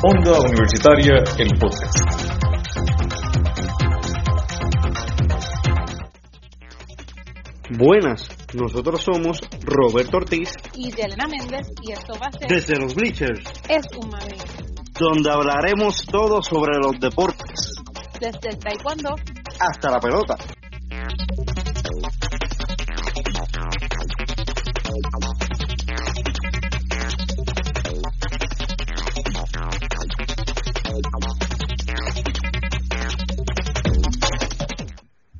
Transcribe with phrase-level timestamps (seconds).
[0.00, 1.98] Onda Universitaria, el podcast.
[7.76, 12.94] Buenas, nosotros somos Roberto Ortiz y Elena Méndez y esto va a ser desde los
[12.94, 14.38] Bleachers, Es un mami,
[15.00, 17.74] donde hablaremos todo sobre los deportes,
[18.20, 19.16] desde el taekwondo
[19.58, 20.36] hasta la pelota.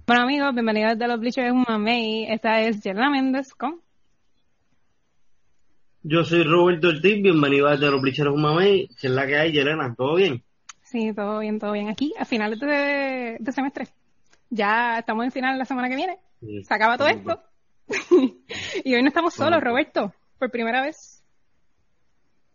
[0.09, 2.33] Bueno amigos, bienvenidos de los Bleachers Mamey.
[2.33, 3.83] Esta es Yelena Méndez con
[6.03, 8.89] Yo soy Roberto Ortiz, bienvenido a de los Bleachers Mamey.
[8.99, 9.95] ¿Qué es la que hay, Yelena?
[9.95, 10.43] ¿Todo bien?
[10.83, 11.91] Sí, todo bien, todo bien.
[11.91, 13.89] Aquí, a finales de, de semestre.
[14.49, 16.19] Ya estamos en final la semana que viene.
[16.41, 16.65] Sí.
[16.65, 17.43] Se acaba todo esto.
[18.85, 20.15] y hoy no estamos solos, Roberto.
[20.39, 21.23] Por primera vez.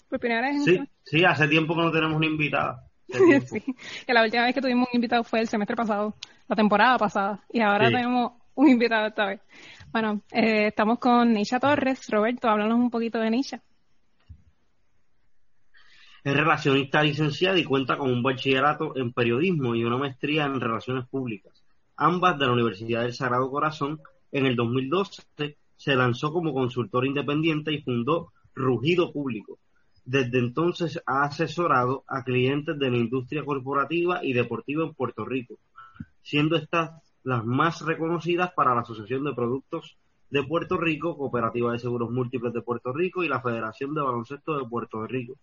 [0.10, 2.90] Por primera vez en Sí, sí, hace tiempo que no tenemos una invitada.
[3.46, 3.64] Sí,
[4.08, 6.16] que la última vez que tuvimos un invitado fue el semestre pasado,
[6.48, 7.94] la temporada pasada, y ahora Sí.
[7.94, 9.42] tenemos un invitado esta vez.
[9.92, 12.10] Bueno, eh, estamos con Nisha Torres.
[12.10, 13.62] Roberto, háblanos un poquito de Nisha.
[16.24, 21.06] Es relacionista licenciada y cuenta con un bachillerato en periodismo y una maestría en relaciones
[21.10, 21.52] públicas.
[21.98, 24.00] Ambas de la Universidad del Sagrado Corazón.
[24.32, 29.60] En el 2012 se lanzó como consultora independiente y fundó Rugido Público.
[30.06, 35.56] Desde entonces ha asesorado a clientes de la industria corporativa y deportiva en Puerto Rico,
[36.22, 36.92] siendo estas
[37.24, 39.98] las más reconocidas para la Asociación de Productos
[40.30, 44.58] de Puerto Rico, Cooperativa de Seguros Múltiples de Puerto Rico y la Federación de Baloncesto
[44.58, 45.36] de Puerto Rico.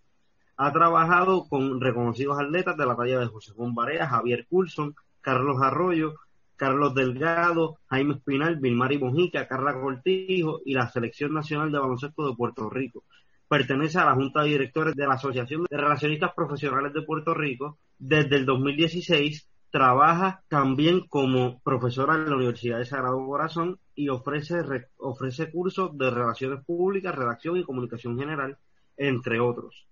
[0.57, 5.61] Ha trabajado con reconocidos atletas de la talla de José Juan Barea, Javier Coulson, Carlos
[5.61, 6.15] Arroyo,
[6.55, 12.35] Carlos Delgado, Jaime Espinal, Vilmari Mojica, Carla Cortijo y la Selección Nacional de Baloncesto de
[12.35, 13.03] Puerto Rico.
[13.51, 17.79] Pertenece a la Junta de Directores de la Asociación de Relacionistas Profesionales de Puerto Rico.
[17.99, 24.63] Desde el 2016 trabaja también como profesora en la Universidad de Sagrado Corazón y ofrece,
[24.63, 28.57] re- ofrece cursos de Relaciones Públicas, Redacción y Comunicación General,
[28.95, 29.85] entre otros.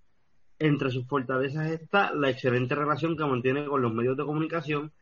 [0.58, 4.94] Entre sus fortalezas está la excelente relación que mantiene con los medios de comunicación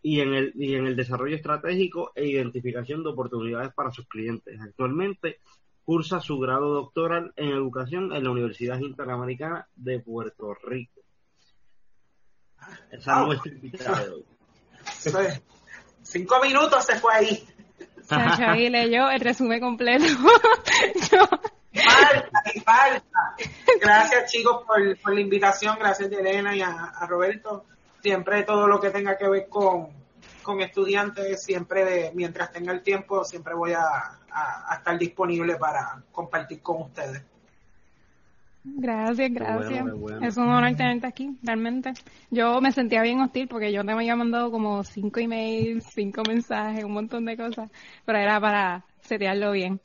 [0.00, 4.58] y en el, y en el desarrollo estratégico e identificación de oportunidades para sus clientes.
[4.62, 5.40] Actualmente
[5.88, 11.00] cursa su grado doctoral en educación en la Universidad Interamericana de Puerto Rico.
[12.90, 14.24] Esa es nuestra invitada de hoy.
[16.02, 17.48] Cinco minutos se fue ahí.
[18.06, 20.04] Chacha, ahí leyó el resumen completo.
[21.10, 21.26] Yo-
[21.72, 23.34] Falta y falta.
[23.80, 27.64] Gracias chicos por, por la invitación, gracias a Elena y a, a Roberto.
[28.02, 29.88] Siempre todo lo que tenga que ver con,
[30.42, 35.56] con estudiantes, siempre de- mientras tenga el tiempo, siempre voy a, a- a estar disponible
[35.56, 37.22] para compartir con ustedes.
[38.64, 39.70] Gracias, gracias.
[39.70, 40.26] bueno, qué bueno.
[40.26, 41.92] Es un honor tenerte aquí, realmente.
[42.30, 46.22] Yo me sentía bien hostil porque yo te me había mandado como cinco emails, cinco
[46.26, 47.70] mensajes, un montón de cosas,
[48.04, 49.80] pero era para setearlo bien.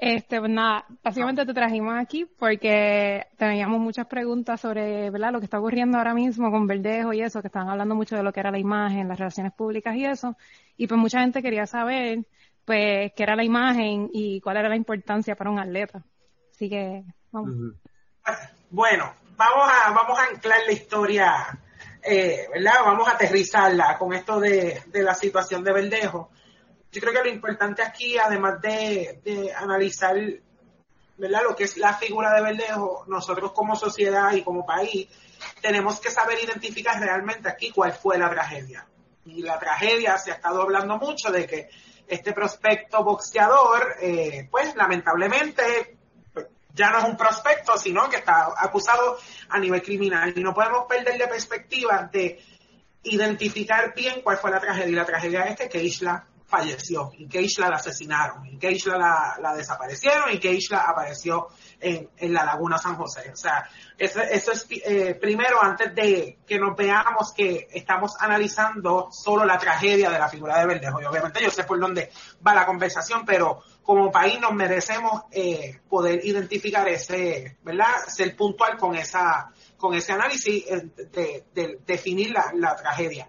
[0.00, 5.32] Este, pues nada, básicamente te trajimos aquí porque teníamos muchas preguntas sobre, ¿verdad?
[5.32, 8.22] Lo que está ocurriendo ahora mismo con Verdejo y eso, que estaban hablando mucho de
[8.22, 10.36] lo que era la imagen, las relaciones públicas y eso.
[10.76, 12.28] Y pues mucha gente quería saber,
[12.68, 16.04] pues, qué era la imagen y cuál era la importancia para un atleta.
[16.54, 17.02] Así que,
[17.32, 17.74] vamos.
[18.68, 21.58] Bueno, vamos a, vamos a anclar la historia,
[22.02, 22.74] eh, ¿verdad?
[22.84, 26.30] Vamos a aterrizarla con esto de, de la situación de Verdejo.
[26.92, 30.14] Yo creo que lo importante aquí, además de, de analizar,
[31.16, 31.40] ¿verdad?
[31.44, 35.08] Lo que es la figura de Verdejo, nosotros como sociedad y como país,
[35.62, 38.86] tenemos que saber identificar realmente aquí cuál fue la tragedia.
[39.24, 41.70] Y la tragedia se ha estado hablando mucho de que
[42.08, 45.96] este prospecto boxeador, eh, pues lamentablemente
[46.74, 50.32] ya no es un prospecto, sino que está acusado a nivel criminal.
[50.34, 52.40] Y no podemos perder de perspectiva de
[53.02, 54.88] identificar bien cuál fue la tragedia.
[54.88, 59.54] Y la tragedia es que Keishla falleció, y Keishla la asesinaron, y Keishla la, la
[59.54, 61.48] desaparecieron, y Keishla apareció
[61.80, 63.30] en, en la Laguna San José.
[63.32, 69.44] O sea, eso, es eh, primero, antes de que nos veamos que estamos analizando solo
[69.44, 71.00] la tragedia de la figura de Verdejo.
[71.00, 72.10] Y obviamente yo sé por dónde
[72.46, 77.96] va la conversación, pero como país nos merecemos eh, poder identificar ese, ¿verdad?
[78.06, 83.28] Ser puntual con esa con ese análisis eh, de, de definir la, la tragedia.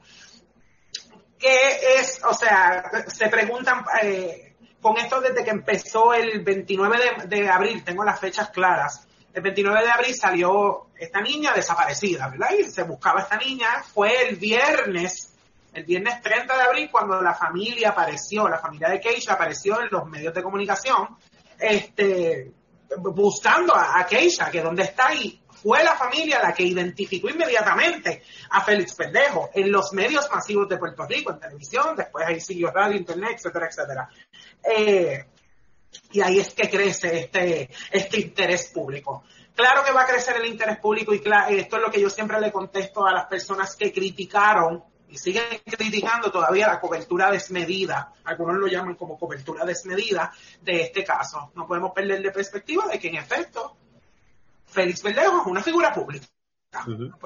[1.37, 4.48] ¿Qué es, o sea, se preguntan eh,
[4.81, 9.83] con esto desde que empezó el 29 de, abril, tengo las fechas claras, el 29
[9.83, 12.49] de abril salió esta niña desaparecida, ¿verdad?
[12.57, 15.33] Y se buscaba esta niña, fue el viernes,
[15.73, 19.89] el viernes 30 de abril cuando la familia apareció, la familia de Keisha apareció en
[19.91, 21.17] los medios de comunicación,
[21.59, 22.51] este,
[22.97, 28.23] buscando a, a Keisha, que dónde está, y fue la familia la que identificó inmediatamente
[28.49, 32.71] a Félix Pendejo en los medios masivos de Puerto Rico, en televisión, después ahí siguió
[32.71, 34.09] radio, internet, etcétera, etcétera.
[34.63, 35.25] Eh,
[36.11, 39.23] y ahí es que crece este, este interés público.
[39.55, 42.39] Claro que va a crecer el interés público y esto es lo que yo siempre
[42.39, 48.57] le contesto a las personas que criticaron y siguen criticando todavía la cobertura desmedida, algunos
[48.57, 50.31] lo llaman como cobertura desmedida
[50.61, 51.51] de este caso.
[51.55, 53.75] No podemos perder de perspectiva de que en efecto
[54.69, 56.27] Félix Verdejo es una figura pública.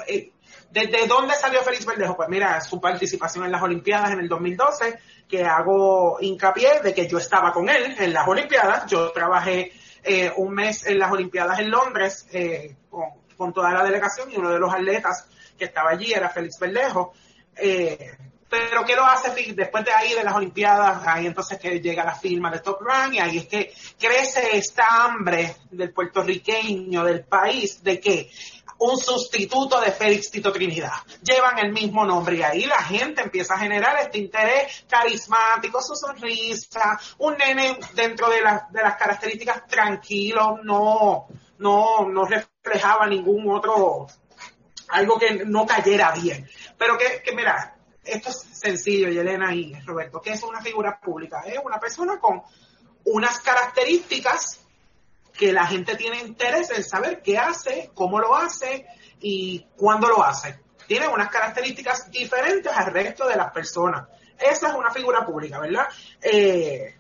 [0.08, 0.32] Eh,
[0.72, 2.16] ¿Desde dónde salió Félix Verdejo?
[2.16, 7.08] Pues mira, su participación en las Olimpiadas en el 2012, que hago hincapié de que
[7.08, 8.86] yo estaba con él en las Olimpiadas.
[8.88, 9.72] Yo trabajé
[10.04, 13.06] eh, un mes en las Olimpiadas en Londres eh, con,
[13.36, 17.14] con, toda la delegación y uno de los atletas que estaba allí era Félix Verdejo.
[17.56, 18.18] Eh,
[18.54, 21.02] pero ¿qué lo hace después de ahí de las Olimpiadas?
[21.08, 25.06] Ahí entonces que llega la firma de Top Run y ahí es que crece esta
[25.06, 28.30] hambre del puertorriqueño, del país, de que
[28.78, 30.92] un sustituto de Félix Tito Trinidad.
[31.24, 35.96] Llevan el mismo nombre y ahí la gente empieza a generar este interés carismático, su
[35.96, 41.26] sonrisa, un nene dentro de, de las características tranquilo, no,
[41.58, 44.06] no, no reflejaba ningún otro
[44.90, 46.48] algo que no cayera bien.
[46.78, 47.73] Pero que, que mira,
[48.04, 51.42] esto es sencillo, Yelena y Roberto, que es una figura pública?
[51.46, 52.42] Es una persona con
[53.06, 54.62] unas características
[55.34, 58.86] que la gente tiene interés en saber qué hace, cómo lo hace
[59.20, 60.60] y cuándo lo hace.
[60.88, 64.08] Tiene unas características diferentes al resto de las personas.
[64.38, 65.88] Esa es una figura pública, ¿verdad?
[66.22, 66.96] Eh,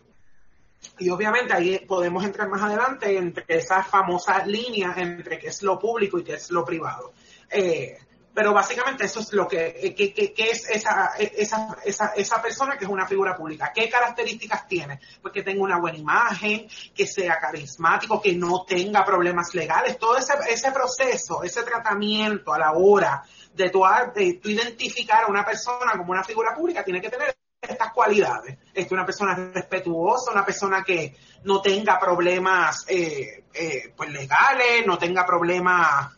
[0.99, 5.79] y obviamente ahí podemos entrar más adelante entre esa famosa línea entre qué es lo
[5.79, 7.13] público y qué es lo privado.
[7.49, 7.97] Eh,
[8.33, 12.89] pero básicamente eso es lo que, que, es esa, esa, esa, esa, persona que es
[12.89, 13.71] una figura pública.
[13.73, 14.99] ¿Qué características tiene?
[15.21, 19.99] Pues que tenga una buena imagen, que sea carismático, que no tenga problemas legales.
[19.99, 23.83] Todo ese, ese proceso, ese tratamiento a la hora de tu,
[24.15, 28.57] de tu identificar a una persona como una figura pública tiene que tener estas cualidades.
[28.73, 34.97] Es una persona respetuosa, una persona que no tenga problemas eh, eh, pues legales, no
[34.97, 36.17] tenga problemas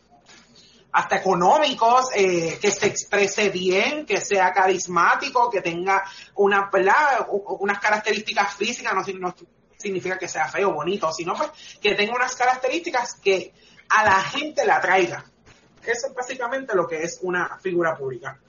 [0.96, 6.02] hasta económicos, eh, que se exprese bien, que sea carismático, que tenga
[6.36, 6.70] una,
[7.60, 9.34] unas características físicas, no, no
[9.76, 11.50] significa que sea feo o bonito, sino pues
[11.82, 13.52] que tenga unas características que
[13.90, 15.22] a la gente la atraiga.
[15.82, 18.40] Eso es básicamente lo que es una figura pública.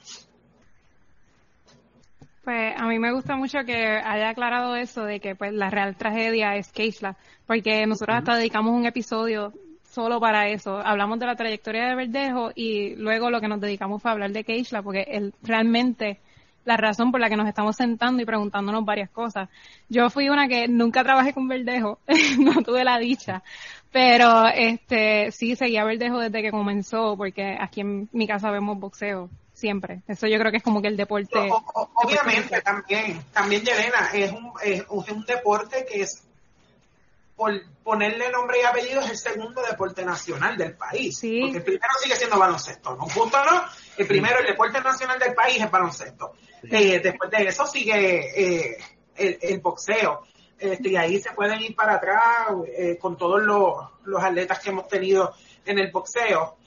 [2.45, 5.97] Pues a mí me gusta mucho que haya aclarado eso de que pues la real
[5.97, 9.51] tragedia es Keisla, porque nosotros hasta dedicamos un episodio
[9.97, 10.77] solo para eso.
[10.77, 14.43] Hablamos de la trayectoria de Verdejo y luego lo que nos dedicamos fue hablar de
[14.43, 16.19] Keishla, porque él realmente
[16.65, 19.49] la razón por la que nos estamos sentando y preguntándonos varias cosas.
[19.89, 21.97] Yo fui una que nunca trabajé con Verdejo,
[22.37, 23.41] no tuve la dicha,
[23.91, 29.31] pero este sí seguía Verdejo desde que comenzó, porque aquí en mi casa vemos boxeo
[29.51, 30.03] siempre.
[30.07, 31.49] Eso yo creo que es como que el deporte.
[32.03, 36.26] obviamente también, también Yelena, es un, es un deporte que es
[37.37, 37.53] por
[37.83, 41.15] ponerle nombre y apellido, es el segundo deporte nacional del país.
[41.21, 43.03] Porque el primero sigue siendo baloncesto, ¿no?
[43.03, 43.63] Justo no,
[43.95, 46.33] el primero, el deporte nacional del país es baloncesto.
[46.63, 48.77] Eh, después de eso sigue eh,
[49.15, 50.23] el, boxeo.
[50.57, 54.87] Este, y ahí se pueden ir para atrás eh, con todos los, atletas que hemos
[54.87, 56.57] tenido en el boxeo.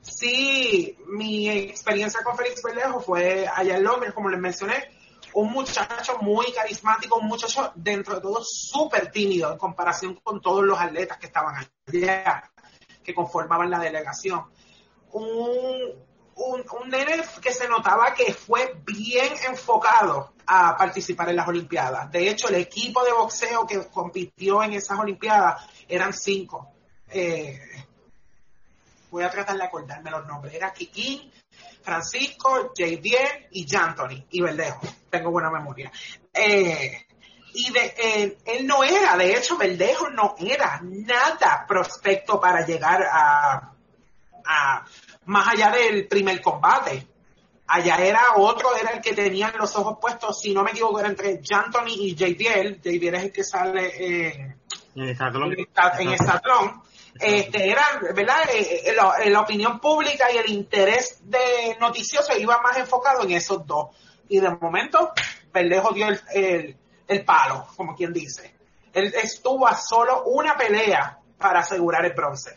[0.00, 4.88] sí, mi experiencia con Félix Verdejo fue allá en Londres, como les mencioné,
[5.34, 10.64] un muchacho muy carismático, un muchacho dentro de todo súper tímido en comparación con todos
[10.64, 11.54] los atletas que estaban
[11.86, 12.50] allá,
[13.02, 14.44] que conformaban la delegación.
[15.12, 16.04] Un,
[16.36, 22.10] un, un nene que se notaba que fue bien enfocado a participar en las Olimpiadas.
[22.10, 26.72] De hecho, el equipo de boxeo que compitió en esas Olimpiadas eran cinco.
[27.08, 27.60] Eh,
[29.10, 30.54] voy a tratar de acordarme los nombres.
[30.54, 31.30] Era Kikín,
[31.82, 34.80] Francisco, Jadiel y Jantoni y Verdejo.
[35.10, 35.90] Tengo buena memoria.
[36.32, 37.06] Eh,
[37.52, 43.02] y de, eh, él no era, de hecho, Verdejo no era nada prospecto para llegar
[43.02, 43.72] a,
[44.44, 44.86] a
[45.24, 47.06] más allá del primer combate.
[47.66, 51.08] Allá era otro, era el que tenía los ojos puestos, si no me equivoco, era
[51.08, 52.80] entre Jantoni y JDL.
[52.80, 54.58] JDL es el que sale en
[54.94, 55.16] el
[57.20, 57.82] En este, era,
[58.14, 58.38] ¿verdad?
[58.52, 63.66] Eh, eh, la, opinión pública y el interés de noticioso iba más enfocado en esos
[63.66, 63.88] dos.
[64.30, 65.12] Y de momento,
[65.52, 66.76] Verdejo dio el,
[67.08, 68.54] el, palo, como quien dice.
[68.92, 72.56] Él estuvo a solo una pelea para asegurar el bronce.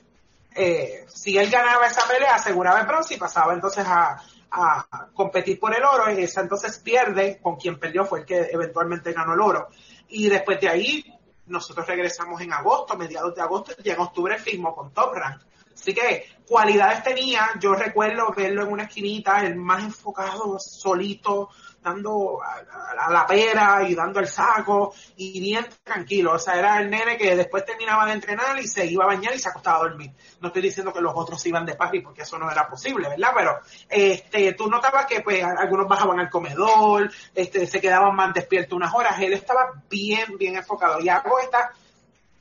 [0.56, 5.60] Eh, si él ganaba esa pelea, aseguraba el bronce y pasaba entonces a, a competir
[5.60, 6.12] por el oro.
[6.12, 9.70] Y esa entonces pierde, con quien perdió fue el que eventualmente ganó el oro.
[10.10, 14.76] Y después de ahí, nosotros regresamos en agosto, mediados de agosto, y en octubre firmó
[14.76, 15.42] con Top Rank.
[15.74, 21.50] Así que cualidades tenía, yo recuerdo verlo en una esquinita, el más enfocado, solito,
[21.82, 26.34] dando a, la pera y dando el saco y bien tranquilo.
[26.34, 29.36] O sea, era el nene que después terminaba de entrenar y se iba a bañar
[29.36, 30.12] y se acostaba a dormir.
[30.40, 33.32] No estoy diciendo que los otros iban de party porque eso no era posible, ¿verdad?
[33.36, 38.76] Pero este, tú notabas que pues algunos bajaban al comedor, este, se quedaban más despiertos
[38.76, 39.20] unas horas.
[39.20, 41.02] Él estaba bien, bien enfocado.
[41.02, 41.74] Y hago esta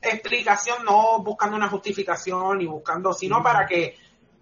[0.09, 3.97] explicación no buscando una justificación y buscando, sino para que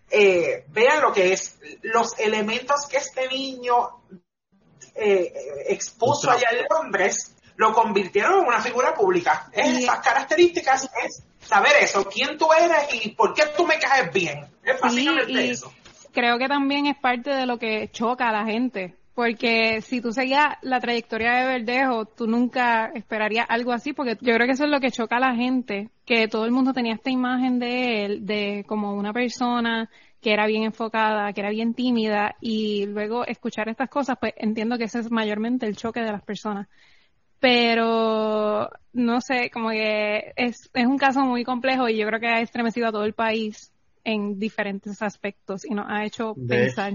[0.10, 4.02] eh, vean lo que es los elementos que este niño
[4.96, 5.34] eh,
[5.68, 9.50] expuso allá en Londres, lo convirtieron en una figura pública.
[9.54, 14.48] Esas características es saber eso, quién tú eres y por qué tú me caes bien.
[14.64, 15.72] Es básicamente eso.
[16.14, 18.98] Creo que también es parte de lo que choca a la gente.
[19.14, 24.34] Porque si tú seguías la trayectoria de Verdejo, tú nunca esperarías algo así, porque yo
[24.34, 26.94] creo que eso es lo que choca a la gente, que todo el mundo tenía
[26.94, 29.90] esta imagen de él, de como una persona
[30.22, 34.78] que era bien enfocada, que era bien tímida, y luego escuchar estas cosas, pues entiendo
[34.78, 36.68] que ese es mayormente el choque de las personas.
[37.40, 42.28] Pero, no sé, como que es, es un caso muy complejo y yo creo que
[42.28, 46.94] ha estremecido a todo el país en diferentes aspectos y nos ha hecho pensar.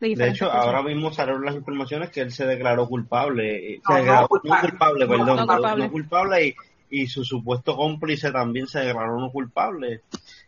[0.00, 4.28] De, hecho, ahora mismo salieron las informaciones que él se declaró culpable, eh, se declaró
[4.28, 6.54] culpable, perdón, no culpable, y,
[6.90, 10.02] y su supuesto cómplice también se declaró no culpable.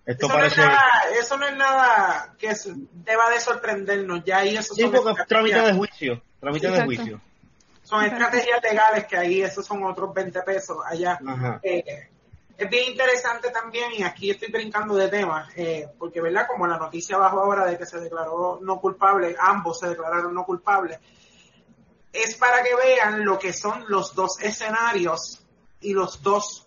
[0.07, 0.61] Esto eso, parece...
[0.61, 2.55] no es nada, eso no es nada que
[3.05, 7.21] deba de sorprendernos, ya ahí eso sí, porque trámite de juicio, trámite de juicio.
[7.83, 11.19] Son estrategias legales que ahí esos son otros 20 pesos allá.
[11.63, 12.10] Eh,
[12.61, 16.77] es bien interesante también, y aquí estoy brincando de tema, eh, porque verdad, como la
[16.77, 20.99] noticia abajo ahora de que se declaró no culpable, ambos se declararon no culpables,
[22.13, 25.41] es para que vean lo que son los dos escenarios
[25.81, 26.67] y los dos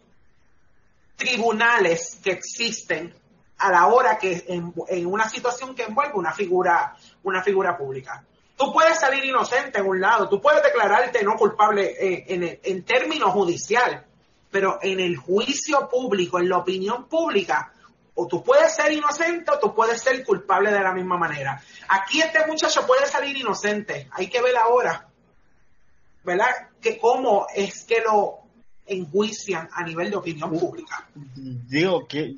[1.16, 3.14] tribunales que existen
[3.60, 8.26] a la hora que en, una situación que envuelve una figura, una figura pública.
[8.58, 12.84] Tú puedes salir inocente en un lado, tú puedes declararte no culpable eh, en, en,
[12.84, 14.08] términos judicial,
[14.54, 17.74] pero en el juicio público, en la opinión pública,
[18.14, 21.60] o tú puedes ser inocente o tú puedes ser culpable de la misma manera.
[21.90, 25.10] Aquí este muchacho puede salir inocente, hay que ver ahora,
[26.24, 26.52] ¿verdad?
[26.80, 28.42] Que cómo es que lo
[28.86, 31.10] enjuician a nivel de opinión pública.
[31.16, 32.36] Digo que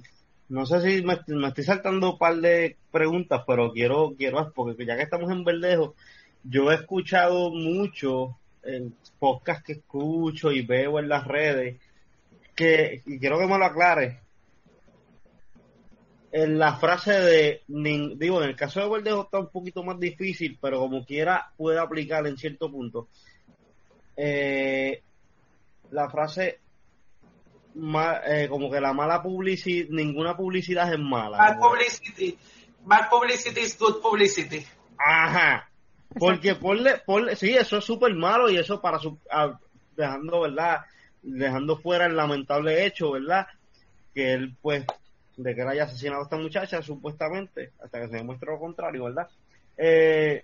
[0.48, 4.96] no sé si me, estoy saltando un par de preguntas, pero quiero, quiero, porque ya
[4.96, 5.96] que estamos en Verdejo,
[6.44, 11.78] yo he escuchado mucho en podcast que escucho y veo en las redes,
[12.56, 14.22] que, y quiero que me lo aclare,
[16.32, 20.58] en la frase de, digo, en el caso de Verdejo está un poquito más difícil,
[20.62, 23.08] pero como quiera puede aplicar en cierto punto.
[24.18, 25.02] Eh,
[25.92, 26.60] la frase
[28.28, 31.38] eh, como que la mala publicidad, ninguna publicidad es mala.
[31.38, 32.38] Bad publicity.
[32.84, 34.66] Bad publicity is good publicity.
[34.98, 35.70] Ajá.
[36.18, 39.20] Porque ponle, ponle, sí, eso es súper malo y eso para su,
[39.96, 40.82] dejando, ¿verdad?
[41.28, 43.48] Dejando fuera el lamentable hecho, ¿verdad?
[44.14, 44.86] Que él, pues,
[45.38, 49.06] de que él haya asesinado a esta muchacha, supuestamente, hasta que se demuestre lo contrario,
[49.06, 49.28] ¿verdad?
[49.78, 50.44] Eh,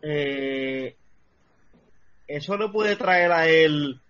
[0.00, 0.96] eh,
[2.26, 4.00] eso le puede traer a él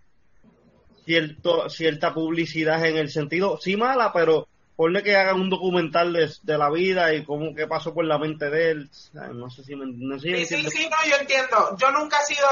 [1.05, 6.59] cierto, cierta publicidad en el sentido, sí mala, pero ponle que hagan un documental de,
[6.59, 8.91] la vida y cómo que pasó por la mente de él.
[9.35, 11.76] No sé si me no Sí, sí, sí, no, yo entiendo.
[11.76, 12.49] Yo nunca he sido,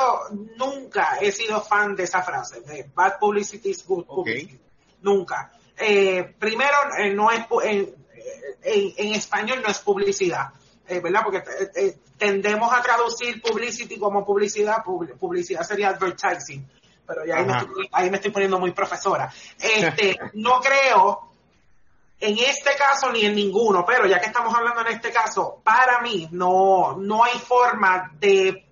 [0.57, 4.59] nunca he sido fan de esa frase, de bad publicity is good publicity.
[5.03, 5.53] Nunca.
[5.79, 7.95] Eh, primero, eh, no es, en,
[8.63, 10.51] en, español no es publicidad.
[10.87, 11.23] Eh, ¿verdad?
[11.25, 11.43] Porque
[12.19, 16.67] tendemos a traducir publicity como publicidad, publicidad sería advertising
[17.11, 17.39] pero ya
[17.91, 19.33] ahí me, estoy, poniendo muy profesora.
[19.59, 21.30] Este, no creo
[22.21, 26.01] en este caso ni en ninguno, pero ya que estamos hablando en este caso, para
[26.03, 28.67] mí no, no hay forma de,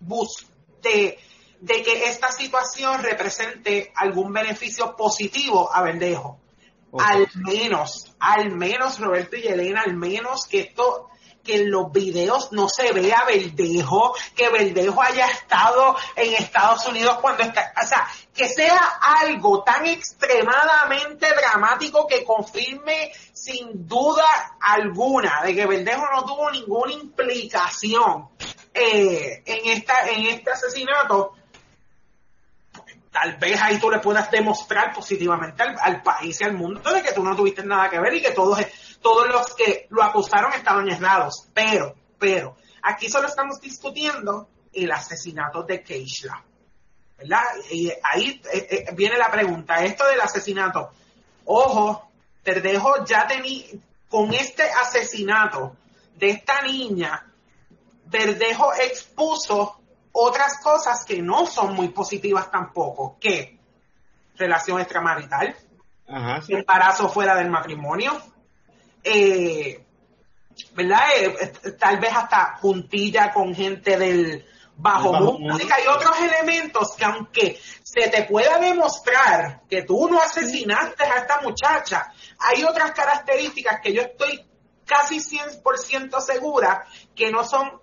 [0.00, 0.46] bus
[0.82, 1.18] de,
[1.60, 6.40] de que esta situación represente algún beneficio positivo a Verdejo.
[6.98, 11.10] Al menos, al menos Roberto y Elena, al menos que esto
[11.48, 17.16] que en los videos no se vea Verdejo, que Verdejo haya estado en Estados Unidos
[17.22, 18.78] cuando está, o sea, que sea
[19.22, 24.26] algo tan extremadamente dramático que confirme sin duda
[24.60, 28.28] alguna de que Verdejo no tuvo ninguna implicación
[28.74, 31.32] eh, en esta en este asesinato
[33.10, 37.12] tal vez ahí tú le puedas demostrar positivamente al, país y al mundo de que
[37.12, 38.58] tú no tuviste nada que ver y que todos,
[39.00, 41.48] todos los que lo acusaron estaban errados.
[41.54, 46.44] Pero, pero, aquí solo estamos discutiendo el asesinato de Keishla.
[47.18, 47.42] ¿Verdad?
[47.70, 50.90] Y ahí eh, eh, viene la pregunta, esto del asesinato.
[51.46, 52.10] Ojo,
[52.42, 53.64] Terdejo ya tenía,
[54.08, 55.76] con este asesinato
[56.16, 57.24] de esta niña,
[58.04, 59.80] Verdejo expuso
[60.12, 63.58] otras cosas que no son muy positivas tampoco, que
[64.36, 65.54] relación extramarital,
[66.48, 68.12] embarazo fuera del matrimonio,
[69.08, 69.84] eh,
[70.74, 71.00] ¿verdad?
[71.16, 74.44] Eh, eh, tal vez hasta juntilla con gente del
[74.76, 75.54] bajo, mundo.
[75.54, 81.40] hay otros elementos que aunque se te pueda demostrar que tú no asesinaste a esta
[81.40, 84.46] muchacha, hay otras características que yo estoy
[84.84, 87.80] casi 100% segura que no son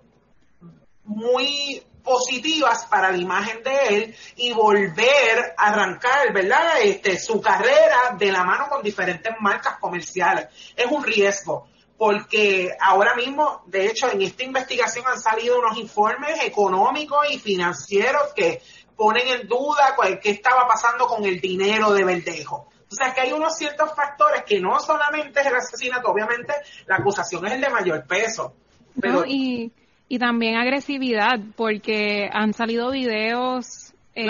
[1.04, 6.80] muy positivas para la imagen de él y volver a arrancar, ¿verdad?
[6.82, 10.46] Este, su carrera de la mano con diferentes marcas comerciales.
[10.76, 11.66] Es un riesgo
[11.98, 18.32] porque ahora mismo, de hecho, en esta investigación han salido unos informes económicos y financieros
[18.34, 18.62] que
[18.94, 22.68] ponen en duda qué estaba pasando con el dinero de Verdejo.
[22.90, 26.54] O sea, que hay unos ciertos factores que no solamente es el asesinato, obviamente
[26.86, 28.54] la acusación es el de mayor peso.
[29.00, 29.24] Pero...
[29.26, 29.72] y
[30.08, 34.28] y también agresividad, porque han salido videos eh,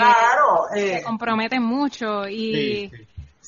[0.73, 1.03] que eh.
[1.03, 2.91] comprometen mucho y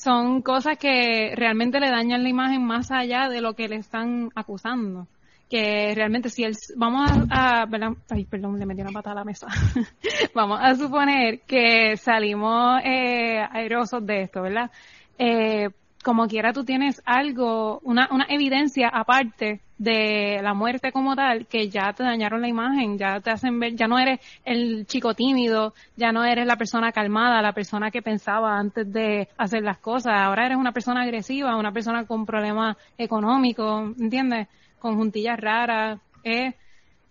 [0.00, 4.30] son cosas que realmente le dañan la imagen más allá de lo que le están
[4.34, 5.06] acusando.
[5.50, 7.66] Que realmente si él, vamos a,
[8.08, 9.48] ay, perdón, le metí una patada a la mesa.
[10.34, 14.70] vamos a suponer que salimos eh, airosos de esto, ¿verdad?
[15.18, 15.68] Eh,
[16.02, 21.68] como quiera tú tienes algo, una, una evidencia aparte de la muerte como tal, que
[21.68, 25.74] ya te dañaron la imagen, ya te hacen ver, ya no eres el chico tímido,
[25.96, 30.12] ya no eres la persona calmada, la persona que pensaba antes de hacer las cosas,
[30.14, 34.48] ahora eres una persona agresiva, una persona con problemas económicos, ¿entiendes?
[34.78, 36.54] Con juntillas raras, es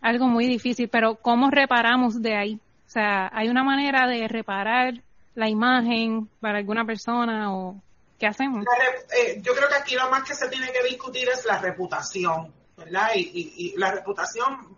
[0.01, 2.55] algo muy difícil, pero ¿cómo reparamos de ahí?
[2.55, 4.93] O sea, ¿hay una manera de reparar
[5.35, 7.81] la imagen para alguna persona o
[8.19, 8.65] ¿Qué hacemos?
[9.15, 12.53] Eh, yo creo que aquí lo más que se tiene que discutir es la reputación,
[12.75, 13.11] ¿verdad?
[13.15, 14.77] Y, la reputación,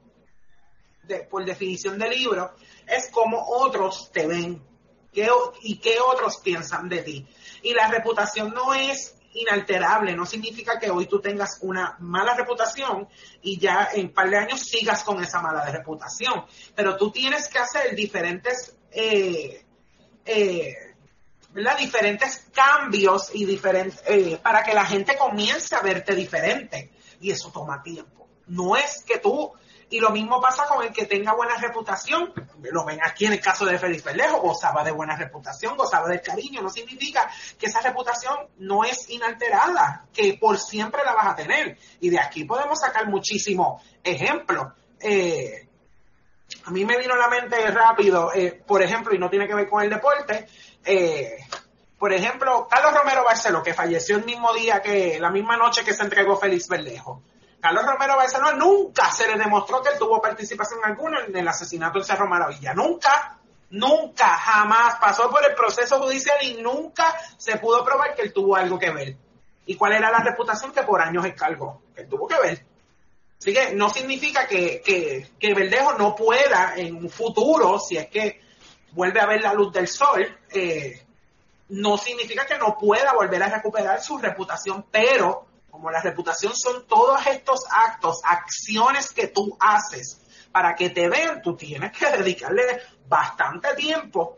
[1.30, 2.54] por definición del libro,
[2.88, 4.62] es cómo otros te ven
[5.64, 7.28] y qué otros piensan de ti.
[7.64, 13.08] Y la reputación no es inalterable, no significa que hoy tú tengas una mala reputación
[13.42, 17.48] y ya en un par de años sigas con esa mala reputación, pero tú tienes
[17.48, 19.66] que hacer diferentes eh,
[20.26, 20.91] eh,
[21.78, 26.92] diferentes cambios y diferentes, eh, para que la gente comience a verte diferente.
[27.20, 28.28] Y eso toma tiempo.
[28.48, 29.52] No es que tú,
[29.90, 32.34] y lo mismo pasa con el que tenga buena reputación,
[32.72, 36.22] lo ven aquí en el caso de Félix Berlejo, gozaba de buena reputación, gozaba del
[36.22, 41.36] cariño, no significa que esa reputación no es inalterada, que por siempre la vas a
[41.36, 41.78] tener.
[42.00, 44.68] Y de aquí podemos sacar muchísimos ejemplos.
[45.00, 45.68] Eh,
[46.66, 49.56] a mí me vino a la mente rápido, eh, por ejemplo, y no tiene que
[49.56, 50.48] ver con el deporte,
[50.86, 51.38] eh,
[52.02, 55.94] por ejemplo, Carlos Romero Barceló, que falleció el mismo día que, la misma noche que
[55.94, 57.22] se entregó Félix Verdejo.
[57.60, 62.00] Carlos Romero Barceló nunca se le demostró que él tuvo participación alguna en el asesinato
[62.00, 62.74] de Cerro Maravilla.
[62.74, 63.38] Nunca,
[63.70, 68.56] nunca, jamás pasó por el proceso judicial y nunca se pudo probar que él tuvo
[68.56, 69.16] algo que ver.
[69.68, 71.84] ¿Y cuál era la reputación que por años escargó?
[71.94, 72.66] Que él tuvo que ver.
[73.38, 78.08] Así que no significa que, que, que Verdejo no pueda en un futuro, si es
[78.08, 78.42] que
[78.92, 81.06] vuelve a ver la luz del sol, eh,
[81.70, 86.86] no significa que no pueda volver a recuperar su reputación, pero como la reputación son
[86.86, 90.20] todos estos actos, acciones que tú haces
[90.52, 94.38] para que te vean, tú tienes que dedicarle bastante tiempo,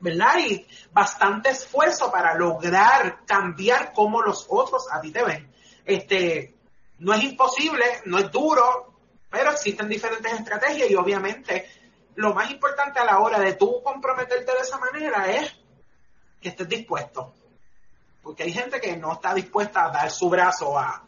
[0.00, 0.38] ¿verdad?
[0.38, 5.50] Y bastante esfuerzo para lograr cambiar cómo los otros a ti te ven.
[5.84, 6.54] Este,
[6.98, 8.92] no es imposible, no es duro,
[9.30, 11.68] pero existen diferentes estrategias y obviamente
[12.18, 15.54] lo más importante a la hora de tú comprometerte de esa manera es
[16.40, 17.32] que estés dispuesto.
[18.24, 21.04] Porque hay gente que no está dispuesta a dar su brazo a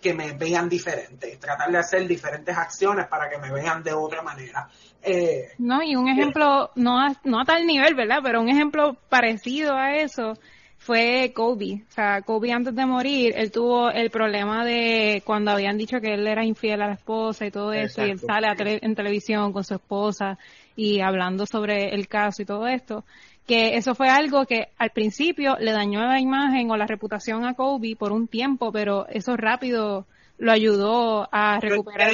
[0.00, 4.22] que me vean diferente, tratar de hacer diferentes acciones para que me vean de otra
[4.22, 4.66] manera.
[5.02, 8.20] Eh, no, y un ejemplo, no, a, no a tal nivel, ¿verdad?
[8.22, 10.32] Pero un ejemplo parecido a eso
[10.78, 11.84] fue Kobe.
[11.88, 16.14] O sea, Kobe antes de morir, él tuvo el problema de cuando habían dicho que
[16.14, 18.48] él era infiel a la esposa y todo eso, y él sale
[18.82, 20.38] en televisión con su esposa
[20.76, 23.04] y hablando sobre el caso y todo esto,
[23.46, 27.54] que eso fue algo que al principio le dañó la imagen o la reputación a
[27.54, 30.06] Kobe por un tiempo, pero eso rápido
[30.38, 32.10] lo ayudó a recuperar.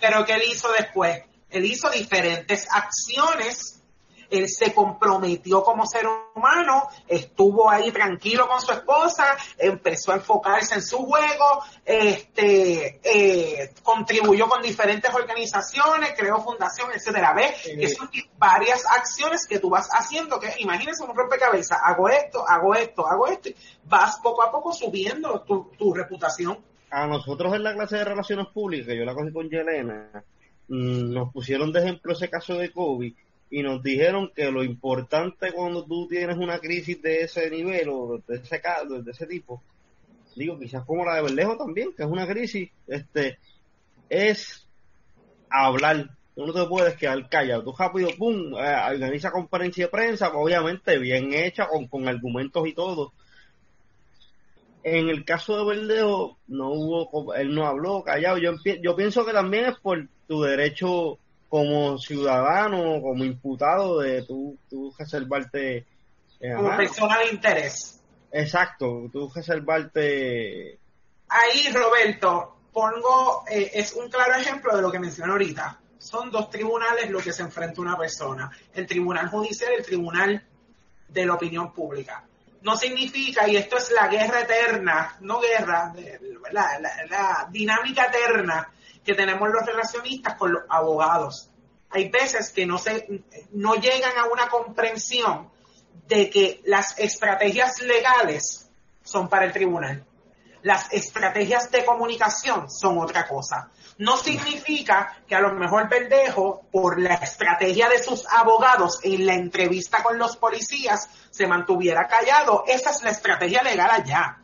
[0.00, 1.22] pero ¿qué él hizo después?
[1.50, 3.79] Él hizo diferentes acciones
[4.30, 10.76] él se comprometió como ser humano, estuvo ahí tranquilo con su esposa, empezó a enfocarse
[10.76, 17.34] en su juego, este, eh, contribuyó con diferentes organizaciones, creó fundación, etcétera.
[17.34, 17.96] ¿Ves?
[17.96, 23.06] Son varias acciones que tú vas haciendo, que imagínense un rompecabezas, hago esto, hago esto,
[23.06, 23.50] hago esto,
[23.84, 26.58] vas poco a poco subiendo tu, tu reputación.
[26.90, 30.24] a nosotros en la clase de relaciones públicas, yo la cogí con Yelena,
[30.68, 33.14] mm, nos pusieron de ejemplo ese caso de COVID
[33.50, 38.22] y nos dijeron que lo importante cuando tú tienes una crisis de ese nivel o
[38.26, 39.60] de ese caso, de ese tipo,
[40.36, 43.38] digo, quizás como la de Berlejo también, que es una crisis, este,
[44.08, 44.66] es
[45.50, 46.10] hablar.
[46.34, 47.64] Tú no te puedes quedar callado.
[47.64, 52.72] Tú rápido, pum, eh, organiza conferencia de prensa, obviamente bien hecha, con, con argumentos y
[52.72, 53.12] todo.
[54.82, 58.38] En el caso de Verdejo, no hubo, él no habló, callado.
[58.38, 61.18] Yo, yo pienso que también es por tu derecho
[61.50, 65.84] como ciudadano, como imputado de tú, tú reservarte.
[66.38, 68.00] Eh, como persona de interés.
[68.30, 70.78] Exacto, tú reservarte.
[71.28, 75.80] Ahí, Roberto, pongo, eh, es un claro ejemplo de lo que mencioné ahorita.
[75.98, 78.48] Son dos tribunales lo que se enfrenta una persona.
[78.72, 80.46] El tribunal judicial y el tribunal
[81.08, 82.24] de la opinión pública.
[82.62, 85.92] No significa, y esto es la guerra eterna, no guerra,
[86.52, 88.70] la, la dinámica eterna
[89.10, 91.50] que tenemos los relacionistas con los abogados.
[91.90, 95.50] Hay veces que no, se, no llegan a una comprensión
[96.06, 98.70] de que las estrategias legales
[99.02, 100.04] son para el tribunal.
[100.62, 103.70] Las estrategias de comunicación son otra cosa.
[103.98, 109.34] No significa que a lo mejor Verdejo, por la estrategia de sus abogados en la
[109.34, 112.62] entrevista con los policías, se mantuviera callado.
[112.68, 114.38] Esa es la estrategia legal allá.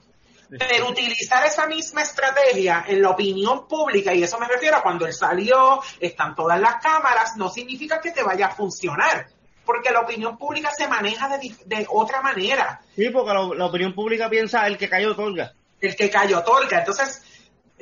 [0.48, 5.06] Pero utilizar esa misma estrategia en la opinión pública, y eso me refiero a cuando
[5.06, 9.26] él salió, están todas las cámaras, no significa que te vaya a funcionar,
[9.64, 12.80] porque la opinión pública se maneja de, otra manera.
[12.94, 15.52] Sí, porque la, opinión pública piensa el que cayó otorga.
[15.80, 16.78] El que cayó otorga.
[16.78, 17.22] Entonces,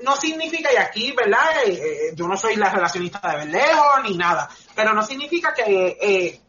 [0.02, 1.66] no significa, y aquí, ¿verdad?
[1.66, 5.98] Eh, eh, yo no soy la relacionista de Berlejo ni nada, pero no significa que,
[6.00, 6.40] eh,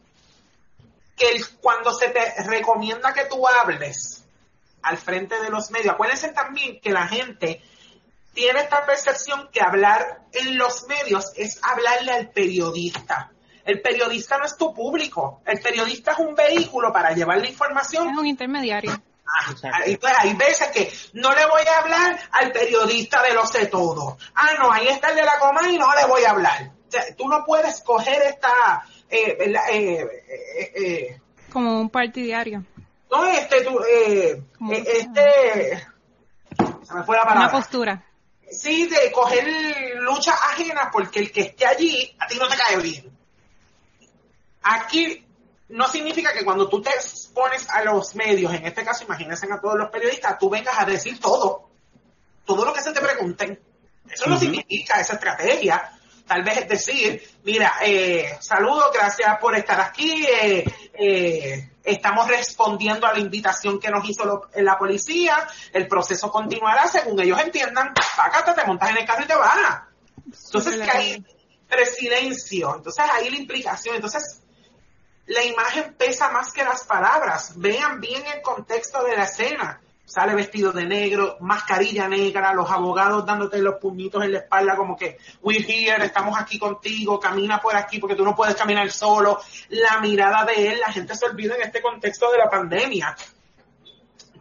[1.16, 4.15] que cuando se te recomienda que tú hables,
[4.82, 5.94] al frente de los medios.
[5.94, 7.62] Acuérdense también que la gente
[8.32, 13.32] tiene esta percepción que hablar en los medios es hablarle al periodista.
[13.64, 18.10] El periodista no es tu público, el periodista es un vehículo para llevar la información.
[18.10, 18.92] Es un intermediario.
[19.26, 19.52] Ah,
[20.20, 24.18] hay veces que no le voy a hablar al periodista de lo sé todo.
[24.34, 26.70] Ah, no, ahí está el de la coma y no le voy a hablar.
[27.16, 28.84] tú no puedes coger esta...
[29.08, 29.36] Eh,
[29.70, 30.06] eh,
[30.74, 31.20] eh,
[31.52, 32.64] Como un partidario.
[33.10, 34.42] No, este, tú, eh,
[34.72, 35.86] eh este,
[36.82, 37.48] se me fue la palabra.
[37.48, 38.04] Una postura.
[38.50, 39.44] Sí, de coger
[39.96, 43.16] lucha ajena porque el que esté allí a ti no te cae bien.
[44.62, 45.26] Aquí
[45.68, 49.60] no significa que cuando tú te expones a los medios, en este caso imagínense a
[49.60, 51.68] todos los periodistas, tú vengas a decir todo,
[52.44, 53.60] todo lo que se te pregunten.
[54.08, 55.92] Eso no significa esa estrategia.
[56.26, 60.26] Tal vez es decir, mira, eh, saludos, gracias por estar aquí.
[60.26, 60.64] Eh,
[60.94, 67.20] eh, estamos respondiendo a la invitación que nos hizo la policía, el proceso continuará según
[67.20, 69.82] ellos entiendan, págate, te montas en el carro y te vas.
[70.26, 71.26] Entonces que hay
[71.68, 74.42] presidencio, entonces ahí la implicación, entonces
[75.26, 80.36] la imagen pesa más que las palabras, vean bien el contexto de la escena, sale
[80.36, 85.18] vestido de negro, mascarilla negra, los abogados dándote los puñitos en la espalda como que,
[85.42, 89.40] we're here, estamos aquí contigo, camina por aquí porque tú no puedes caminar solo.
[89.70, 93.16] La mirada de él, la gente se olvida en este contexto de la pandemia.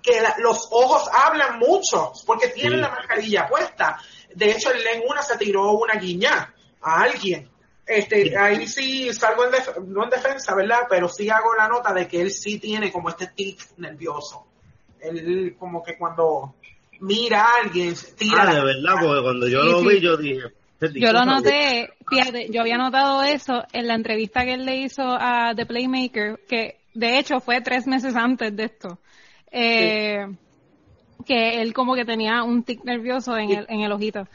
[0.04, 3.97] Que los ojos hablan mucho porque tienen la mascarilla puesta.
[4.36, 7.49] De hecho, él en una se tiró una guiña a alguien.
[7.88, 10.82] Este, ahí sí salgo en no en defensa, ¿verdad?
[10.88, 14.45] Pero sí hago la nota de que él sí tiene como este tic nervioso
[15.10, 16.56] él como que cuando
[17.00, 18.44] mira a alguien, tira.
[18.44, 20.48] Ah, de verdad, porque cuando yo lo vi, yo dije.
[20.80, 24.78] Este yo lo noté, fíjate, yo había notado eso en la entrevista que él le
[24.78, 29.00] hizo a The Playmaker, que de hecho fue tres meses antes de esto.
[29.52, 30.28] Eh,
[31.26, 34.28] que él como que tenía un tic nervioso en, el, en el ojito.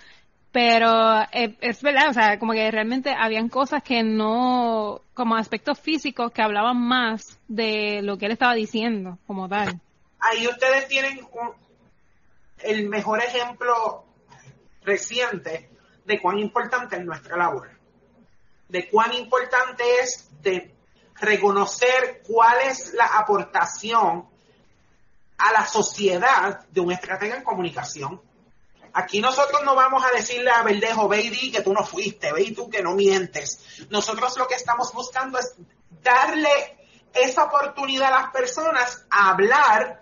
[0.50, 5.78] Pero eh, es verdad, o sea, como que realmente habían cosas que no, como aspectos
[5.78, 9.80] físicos que hablaban más de lo que él estaba diciendo como tal
[10.20, 11.26] ahí ustedes tienen
[12.58, 14.04] el mejor ejemplo
[14.82, 15.70] reciente
[16.04, 17.70] de cuán importante es nuestra labor,
[18.68, 20.74] de cuán importante es de
[21.20, 24.28] reconocer cuál es la aportación
[25.38, 28.20] a la sociedad de un estratega en comunicación.
[28.92, 32.42] Aquí nosotros no vamos a decirle a Verdejo, ve y que tú no fuiste, ve
[32.42, 33.86] y tú que no mientes.
[33.88, 35.54] Nosotros lo que estamos buscando es
[36.02, 36.78] darle
[37.14, 39.99] esa oportunidad a las personas a hablar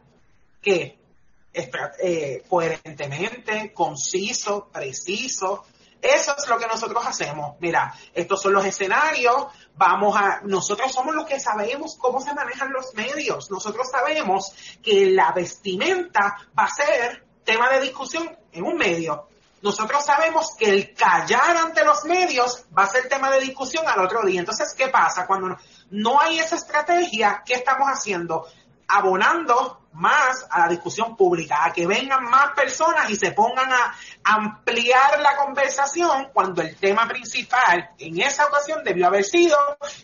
[0.73, 5.65] eh, coherentemente, conciso, preciso.
[6.01, 7.57] Eso es lo que nosotros hacemos.
[7.59, 9.47] Mira, estos son los escenarios.
[9.75, 13.51] Vamos a, nosotros somos los que sabemos cómo se manejan los medios.
[13.51, 14.53] Nosotros sabemos
[14.83, 19.29] que la vestimenta va a ser tema de discusión en un medio,
[19.61, 24.01] nosotros sabemos que el callar ante los medios va a ser tema de discusión al
[24.01, 24.41] otro día.
[24.41, 25.27] Entonces, ¿qué pasa?
[25.27, 25.57] Cuando
[25.91, 28.47] no hay esa estrategia, ¿qué estamos haciendo?
[28.89, 33.95] Abonando más a la discusión pública, a que vengan más personas y se pongan a
[34.25, 39.57] ampliar la conversación cuando el tema principal en esa ocasión debió haber sido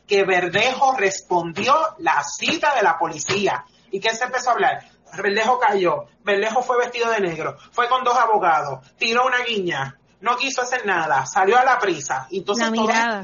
[0.06, 3.64] que Verdejo respondió la cita de la policía.
[3.90, 4.84] ¿Y qué se empezó a hablar?
[5.22, 10.36] Verdejo cayó, Verdejo fue vestido de negro, fue con dos abogados, tiró una guiña, no
[10.36, 12.26] quiso hacer nada, salió a la prisa.
[12.30, 13.22] Entonces, la mirada.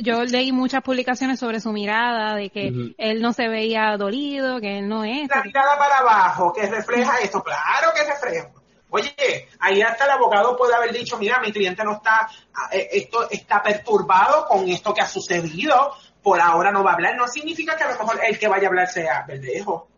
[0.00, 4.78] Yo leí muchas publicaciones sobre su mirada, de que él no se veía dolido, que
[4.78, 5.28] él no es.
[5.28, 8.50] La mirada para abajo, que refleja esto, claro que refleja.
[8.90, 12.28] Oye, ahí hasta el abogado puede haber dicho, mira, mi cliente no está,
[12.72, 17.16] eh, esto está perturbado con esto que ha sucedido, por ahora no va a hablar.
[17.16, 19.88] No significa que a lo mejor el que vaya a hablar sea Verdejo.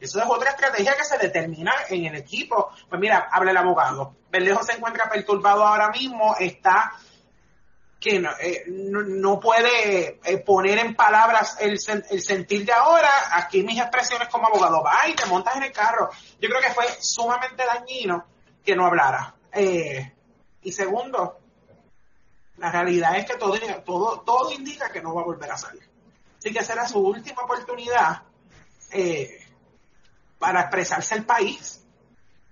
[0.00, 2.70] Eso es otra estrategia que se determina en el equipo.
[2.88, 4.14] Pues mira, habla el abogado.
[4.30, 6.92] Verdejo se encuentra perturbado ahora mismo, está
[8.04, 11.78] que no, eh, no, puede eh, poner en palabras el,
[12.10, 16.10] el, sentir de ahora, aquí mis expresiones como abogado, va te montas en el carro.
[16.38, 18.26] Yo creo que fue sumamente dañino
[18.62, 19.34] que no hablara.
[19.50, 20.12] Eh,
[20.64, 21.38] y segundo,
[22.58, 25.88] la realidad es que todo, todo, todo indica que no va a volver a salir.
[26.36, 28.20] Así que será su última oportunidad
[30.38, 31.82] para expresarse el país.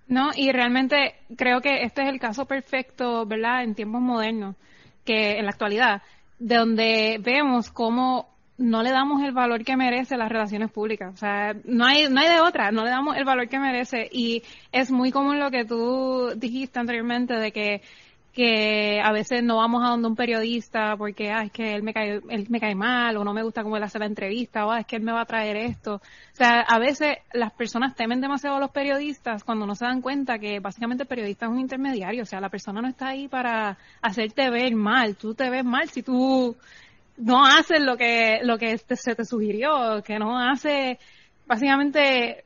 [0.06, 3.64] No, y realmente creo que este es el caso perfecto, ¿verdad?
[3.64, 4.56] En tiempos modernos
[5.04, 6.02] que en la actualidad,
[6.38, 11.12] de donde vemos cómo no le damos el valor que merece las relaciones públicas.
[11.14, 14.08] O sea, no hay, no hay de otra, no le damos el valor que merece.
[14.12, 17.82] Y es muy común lo que tú dijiste anteriormente de que
[18.32, 21.92] que a veces no vamos a donde un periodista porque ah, es que él me
[21.92, 24.70] cae él me cae mal o no me gusta cómo él hace la entrevista o
[24.70, 25.96] ah, es que él me va a traer esto.
[25.96, 26.00] O
[26.36, 30.38] sea, a veces las personas temen demasiado a los periodistas cuando no se dan cuenta
[30.38, 33.76] que básicamente el periodista es un intermediario, o sea, la persona no está ahí para
[34.00, 36.56] hacerte ver mal, tú te ves mal si tú
[37.18, 40.98] no haces lo que lo que se te sugirió, que no hace
[41.46, 42.44] básicamente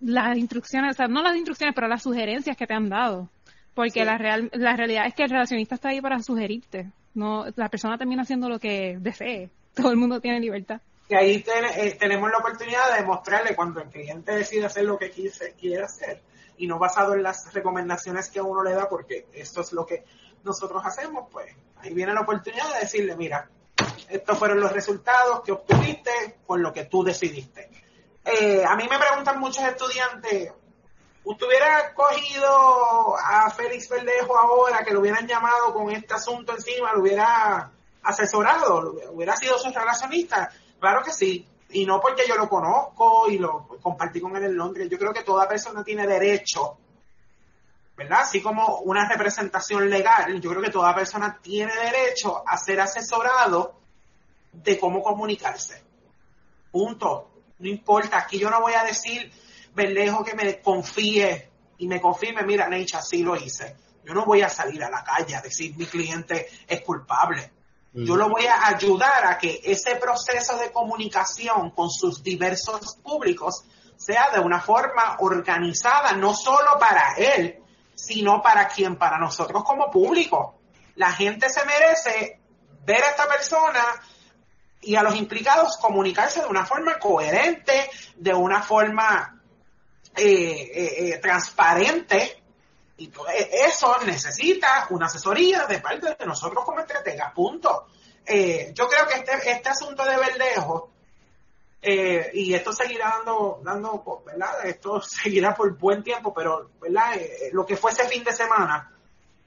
[0.00, 3.30] las instrucciones, o sea, no las instrucciones, pero las sugerencias que te han dado.
[3.78, 6.90] Porque la, real, la realidad es que el relacionista está ahí para sugerirte.
[7.14, 9.50] no La persona termina haciendo lo que desee.
[9.76, 10.80] Todo el mundo tiene libertad.
[11.08, 11.44] Y ahí
[11.76, 16.20] eh, tenemos la oportunidad de demostrarle cuando el cliente decide hacer lo que quiere hacer
[16.56, 20.02] y no basado en las recomendaciones que uno le da, porque esto es lo que
[20.42, 23.48] nosotros hacemos, pues ahí viene la oportunidad de decirle, mira,
[24.08, 27.70] estos fueron los resultados que obtuviste con lo que tú decidiste.
[28.24, 30.52] Eh, a mí me preguntan muchos estudiantes,
[31.24, 36.92] usted hubiera cogido a Félix Verdejo ahora, que lo hubieran llamado con este asunto encima,
[36.92, 37.70] lo hubiera
[38.02, 40.50] asesorado, hubiera sido su relacionista.
[40.80, 41.46] Claro que sí.
[41.70, 44.88] Y no porque yo lo conozco y lo compartí con él en Londres.
[44.88, 46.78] Yo creo que toda persona tiene derecho,
[47.94, 48.20] ¿verdad?
[48.22, 53.74] Así como una representación legal, yo creo que toda persona tiene derecho a ser asesorado
[54.52, 55.82] de cómo comunicarse.
[56.70, 57.28] Punto.
[57.58, 58.18] No importa.
[58.18, 59.30] Aquí yo no voy a decir
[59.86, 63.76] lejos que me confíe y me confirme, mira, Necha, así lo hice.
[64.04, 67.52] Yo no voy a salir a la calle a decir mi cliente es culpable.
[67.92, 73.64] Yo lo voy a ayudar a que ese proceso de comunicación con sus diversos públicos
[73.96, 77.60] sea de una forma organizada, no solo para él,
[77.94, 80.60] sino para quien, para nosotros como público.
[80.94, 82.40] La gente se merece
[82.84, 83.84] ver a esta persona
[84.80, 89.37] y a los implicados comunicarse de una forma coherente, de una forma
[90.20, 92.42] eh, eh, eh, transparente
[92.96, 93.08] y
[93.64, 97.86] eso necesita una asesoría de parte de nosotros como estrategas, punto.
[98.26, 100.90] yo creo que este, este asunto de Verdejo,
[101.80, 104.66] y esto seguirá dando, dando, ¿verdad?
[104.66, 107.14] Esto seguirá por buen tiempo, pero, ¿verdad?
[107.52, 108.92] lo que fue ese fin de semana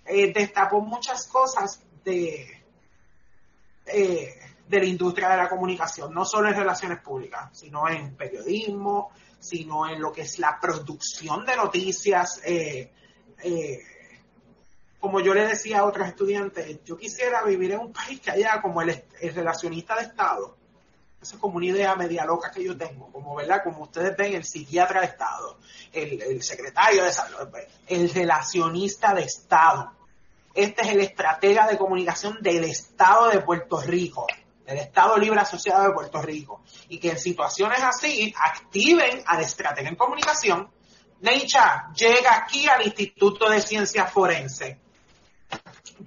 [0.05, 2.63] destapó muchas cosas de,
[3.85, 9.89] de la industria de la comunicación, no solo en relaciones públicas, sino en periodismo, sino
[9.89, 12.39] en lo que es la producción de noticias.
[12.45, 12.91] Eh,
[13.43, 13.79] eh,
[14.99, 18.61] como yo le decía a otros estudiantes, yo quisiera vivir en un país que haya
[18.61, 20.55] como el, relacionista de Estado.
[21.19, 24.33] Esa es como una idea media loca que yo tengo, como verdad, como ustedes ven,
[24.33, 25.57] el psiquiatra de Estado,
[25.91, 27.37] el, el secretario de salud,
[27.87, 29.91] el relacionista de Estado.
[30.53, 34.27] Este es el estratega de comunicación del Estado de Puerto Rico
[34.65, 39.89] el Estado Libre Asociado de Puerto Rico, y que en situaciones así activen al estratega
[39.89, 40.69] en comunicación,
[41.21, 44.79] Neicha llega aquí al Instituto de Ciencias Forense.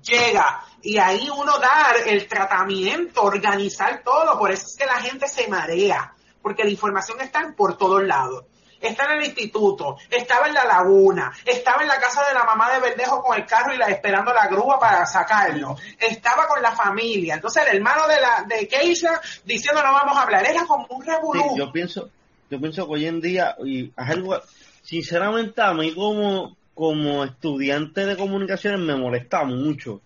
[0.02, 5.28] Llega y ahí uno dar el tratamiento, organizar todo, por eso es que la gente
[5.28, 8.44] se marea, porque la información está por todos lados.
[8.88, 12.72] Está en el instituto, estaba en la laguna, estaba en la casa de la mamá
[12.72, 16.72] de Verdejo con el carro y la esperando la grúa para sacarlo, estaba con la
[16.72, 17.34] familia.
[17.34, 21.04] Entonces el hermano de la de Keisha diciendo no vamos a hablar, era como un
[21.04, 21.56] revolú.
[21.56, 22.10] yo pienso,
[22.50, 24.40] yo pienso que hoy en día, y algo,
[24.82, 30.00] sinceramente a mí como, como estudiante de comunicaciones me molesta mucho.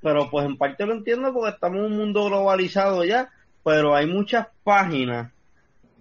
[0.00, 3.30] Pero pues en parte lo entiendo porque estamos en un mundo globalizado ya,
[3.64, 5.32] pero hay muchas páginas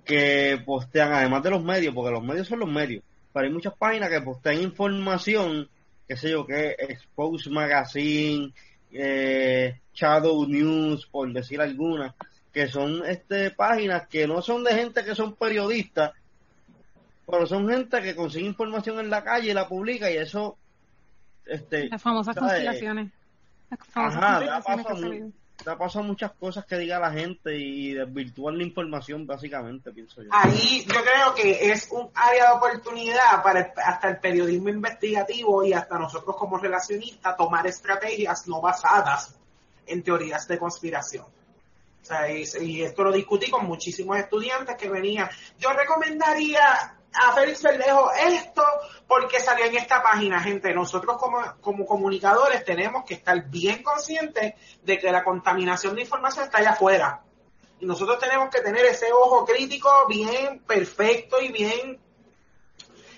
[0.08, 3.74] que postean, además de los medios, porque los medios son los medios, pero hay muchas
[3.76, 5.70] páginas que postean información,
[6.08, 8.54] qué sé yo, que Expose Magazine,
[8.91, 12.15] eh, Shadow News, por decir alguna,
[12.54, 16.13] que son este páginas que no son de gente que son periodistas,
[17.30, 20.58] pero son gente que consigue información en la calle y la publica y eso
[21.46, 23.12] este las famosas conspiraciones.
[23.93, 24.62] Ajá
[25.63, 30.22] te ha pasado muchas cosas que diga la gente y desvirtuar la información, básicamente, pienso
[30.22, 30.30] yo.
[30.32, 35.74] Ahí yo creo que es un área de oportunidad para hasta el periodismo investigativo y
[35.74, 39.36] hasta nosotros como relacionistas tomar estrategias no basadas
[39.86, 41.26] en teorías de conspiración.
[41.26, 45.30] O sea, y esto lo discutí con muchísimos estudiantes que venían.
[45.60, 48.64] Yo recomendaría a Félix Verdejo esto
[49.08, 50.74] porque salió en esta página, gente.
[50.74, 54.54] Nosotros como, como comunicadores tenemos que estar bien conscientes
[54.84, 57.22] de que la contaminación de información está allá afuera.
[57.80, 62.00] Y nosotros tenemos que tener ese ojo crítico bien perfecto y bien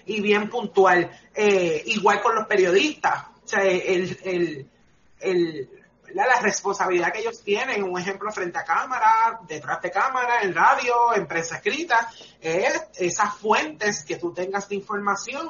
[0.05, 1.11] y bien puntual.
[1.33, 3.25] Eh, igual con los periodistas.
[3.43, 4.69] O sea, el, el,
[5.19, 5.69] el,
[6.13, 11.13] la responsabilidad que ellos tienen, un ejemplo frente a cámara, detrás de cámara, en radio,
[11.15, 12.09] en prensa escrita,
[12.41, 15.47] es esas fuentes que tú tengas de información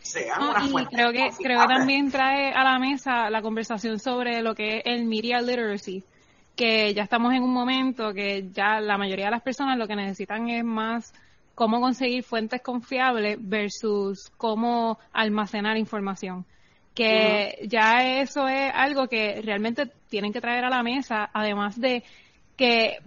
[0.00, 0.94] sean unas fuentes.
[0.94, 4.82] Creo que, creo que también trae a la mesa la conversación sobre lo que es
[4.86, 6.02] el media literacy,
[6.56, 9.96] que ya estamos en un momento que ya la mayoría de las personas lo que
[9.96, 11.12] necesitan es más
[11.54, 16.46] cómo conseguir fuentes confiables versus cómo almacenar información
[16.98, 22.02] que ya eso es algo que realmente tienen que traer a la mesa, además de
[22.56, 22.98] que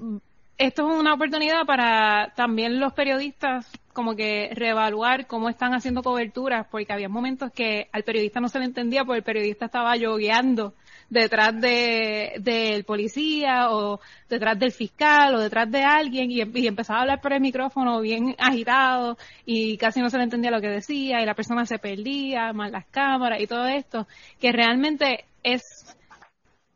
[0.58, 6.68] esto es una oportunidad para también los periodistas como que reevaluar cómo están haciendo coberturas,
[6.70, 10.74] porque había momentos que al periodista no se le entendía porque el periodista estaba yogueando
[11.10, 14.00] detrás de del policía o
[14.30, 18.36] detrás del fiscal o detrás de alguien y, empezaba a hablar por el micrófono bien
[18.40, 22.54] agitado y casi no se le entendía lo que decía y la persona se perdía,
[22.54, 24.08] más las cámaras y todo esto,
[24.40, 25.62] que realmente es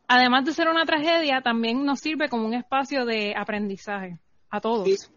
[0.07, 5.11] además de ser una tragedia, también nos sirve como un espacio de aprendizaje a todos.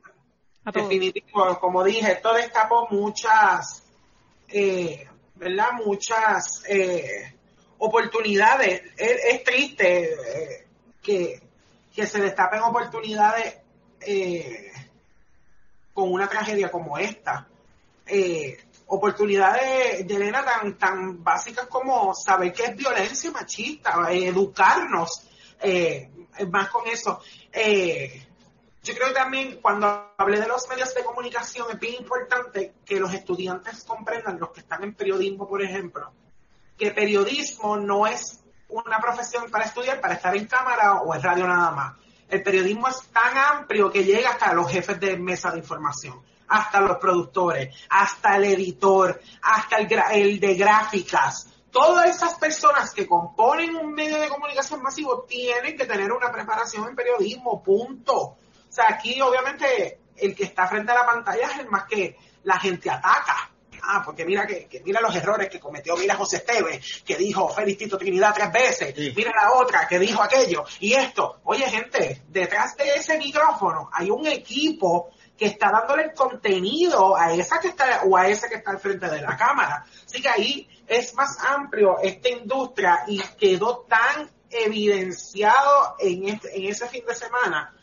[0.64, 3.83] Definitivo, como dije, esto destapó muchas,
[4.49, 5.73] eh, ¿verdad?
[5.85, 7.33] Muchas eh,
[7.79, 8.83] oportunidades.
[8.97, 10.66] Es, triste eh,
[11.03, 11.40] que,
[11.94, 13.57] que, se destapen oportunidades
[14.01, 14.73] eh,
[15.94, 17.49] con una tragedia como esta.
[18.07, 25.23] Eh, oportunidades, Elena, tan, tan básicas como saber qué es violencia machista, educarnos,
[26.51, 27.21] más con eso.
[28.83, 33.01] Yo creo que también cuando hablé de los medios de comunicación es bien importante que
[33.01, 36.12] los estudiantes comprendan, los que están en periodismo, por ejemplo,
[36.77, 41.47] que periodismo no es una profesión para estudiar, para estar en cámara o en radio
[41.47, 41.97] nada más.
[42.29, 46.81] El periodismo es tan amplio que llega hasta los jefes de mesa de información, hasta
[46.81, 51.49] los productores, hasta el editor, hasta el, el de gráficas.
[51.71, 56.88] Todas esas personas que componen un medio de comunicación masivo tienen que tener una preparación
[56.88, 58.37] en periodismo, punto.
[58.79, 62.59] Sea, aquí obviamente el que está frente a la pantalla es el más que la
[62.59, 63.51] gente ataca
[63.83, 67.97] Ah, porque mira que, mira los errores que cometió, mira José Esteve, que dijo Tito
[67.97, 71.41] Trinidad tres veces, mira la otra que dijo aquello, y esto.
[71.45, 77.33] Oye, gente, detrás de ese micrófono hay un equipo que está dándole el contenido a
[77.33, 79.87] esa que está o a ese que está al frente de la cámara.
[80.05, 86.64] Así que ahí es más amplio esta industria y quedó tan evidenciado en, este, en
[86.67, 87.75] ese fin de semana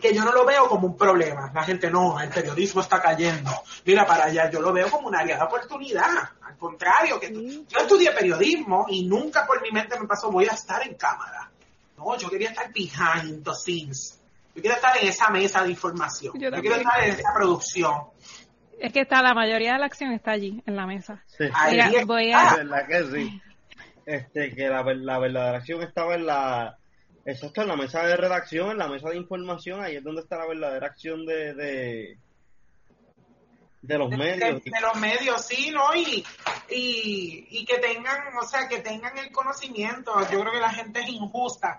[0.00, 1.50] que yo no lo veo como un problema.
[1.54, 3.50] La gente no, el periodismo está cayendo.
[3.84, 6.30] Mira para allá, yo lo veo como un área de oportunidad.
[6.42, 10.52] Al contrario, que yo estudié periodismo y nunca por mi mente me pasó voy a
[10.52, 11.50] estar en cámara.
[11.96, 14.20] No, yo quería estar behind the scenes.
[14.54, 16.32] Yo quiero estar en esa mesa de información.
[16.38, 17.94] Yo, quiero estar en esa producción.
[18.78, 21.22] Es que está la mayoría de la acción está allí en la mesa.
[21.26, 21.44] Sí.
[21.70, 22.86] Mira, voy a...
[22.88, 23.42] que sí.
[24.06, 26.78] Este, que la, la verdadera acción estaba en la
[27.28, 30.38] Exacto, en la mesa de redacción, en la mesa de información, ahí es donde está
[30.38, 32.18] la verdadera acción de, de,
[33.82, 34.64] de los medios.
[34.64, 35.94] De, los medios, sí, ¿no?
[35.94, 36.24] Y,
[36.70, 40.18] y, y que tengan, o sea, que tengan el conocimiento.
[40.30, 41.78] Yo creo que la gente es injusta.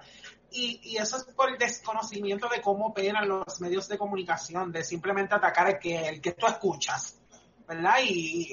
[0.51, 4.83] Y, y eso es por el desconocimiento de cómo operan los medios de comunicación, de
[4.83, 7.17] simplemente atacar el que, el que tú escuchas,
[7.67, 7.95] ¿verdad?
[8.03, 8.51] Y,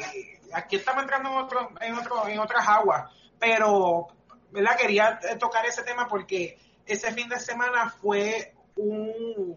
[0.55, 4.07] aquí estamos entrando en, otro, en, otro, en otras aguas, pero,
[4.51, 4.79] ¿verdad?
[4.79, 6.57] Quería tocar ese tema porque
[6.87, 9.57] ese fin de semana fue un,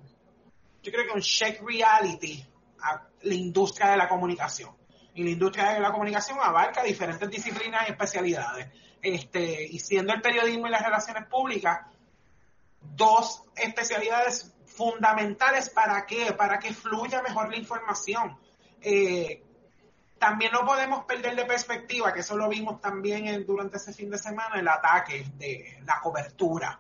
[0.82, 2.46] yo creo que un check reality
[2.82, 4.76] a la industria de la comunicación.
[5.14, 8.68] Y la industria de la comunicación abarca diferentes disciplinas y especialidades.
[9.02, 11.82] Este, y siendo el periodismo y las relaciones públicas,
[12.82, 18.38] dos especialidades fundamentales para qué, para que fluya mejor la información.
[18.82, 19.44] Eh,
[20.18, 24.18] también no podemos perder de perspectiva, que eso lo vimos también durante ese fin de
[24.18, 26.80] semana, el ataque de la cobertura.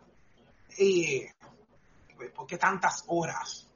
[0.80, 1.27] Y,
[2.36, 3.69] ¿Por qué tantas horas?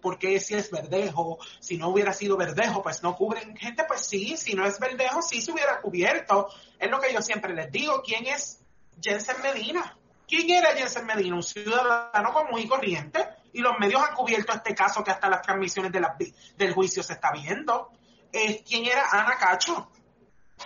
[0.00, 1.38] ¿Por qué, si es verdejo?
[1.58, 5.20] Si no hubiera sido verdejo, pues no cubren gente, pues sí, si no es verdejo,
[5.20, 6.48] sí se hubiera cubierto.
[6.78, 8.60] Es lo que yo siempre les digo, ¿quién es
[9.00, 9.96] Jensen Medina?
[10.28, 11.36] ¿Quién era Jensen Medina?
[11.36, 13.26] Un ciudadano común y corriente.
[13.52, 17.14] Y los medios han cubierto este caso que hasta las transmisiones de del juicio se
[17.14, 17.90] está viendo.
[18.32, 19.90] Eh, ¿Quién era Ana Cacho?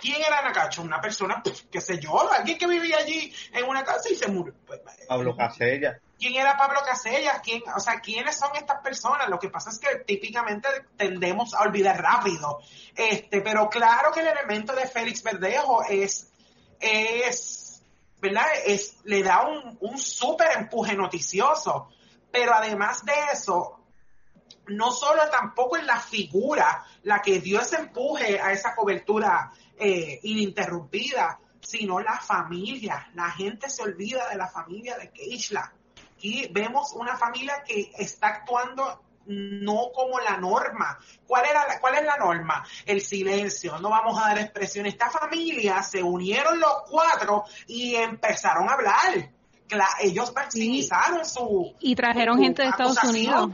[0.01, 0.81] ¿Quién era Ana Cacho?
[0.81, 4.27] Una persona, pues, qué sé yo, alguien que vivía allí en una casa y se
[4.27, 4.53] murió.
[4.65, 5.99] Pues, Pablo Casella.
[6.17, 7.41] ¿Quién era Pablo Casellas?
[7.43, 9.29] ¿Quién, o sea, ¿quiénes son estas personas?
[9.29, 10.67] Lo que pasa es que típicamente
[10.97, 12.59] tendemos a olvidar rápido.
[12.95, 16.31] Este, pero claro que el elemento de Félix Verdejo es,
[16.79, 17.83] es,
[18.19, 18.47] ¿verdad?
[18.65, 21.89] Es, le da un, un súper empuje noticioso.
[22.31, 23.79] Pero además de eso,
[24.67, 30.19] no solo tampoco es la figura la que dio ese empuje a esa cobertura eh,
[30.23, 33.09] ininterrumpida, sino la familia.
[33.13, 35.73] La gente se olvida de la familia de Keishla.
[36.15, 40.97] Aquí vemos una familia que está actuando no como la norma.
[41.25, 42.65] ¿Cuál, era la, ¿Cuál es la norma?
[42.85, 44.85] El silencio, no vamos a dar expresión.
[44.85, 49.31] Esta familia se unieron los cuatro y empezaron a hablar.
[50.01, 51.75] ellos maximizaron su...
[51.79, 53.51] Y trajeron gente de Estados Unidos.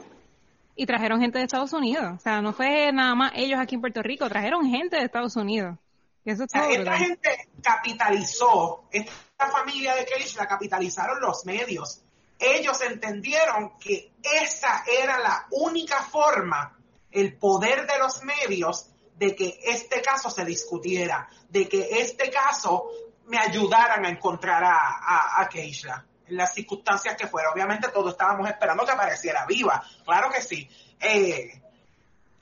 [0.76, 2.14] Y trajeron gente de Estados Unidos.
[2.16, 5.36] O sea, no fue nada más ellos aquí en Puerto Rico, trajeron gente de Estados
[5.36, 5.78] Unidos.
[6.26, 12.04] Eso esta gente capitalizó, esta familia de Keisha la capitalizaron los medios
[12.44, 16.78] ellos entendieron que esa era la única forma,
[17.12, 22.90] el poder de los medios, de que este caso se discutiera, de que este caso
[23.28, 27.52] me ayudaran a encontrar a, a, Keisha en las circunstancias que fuera.
[27.52, 30.68] Obviamente todos estábamos esperando que apareciera viva, claro que sí.
[31.00, 31.62] Eh,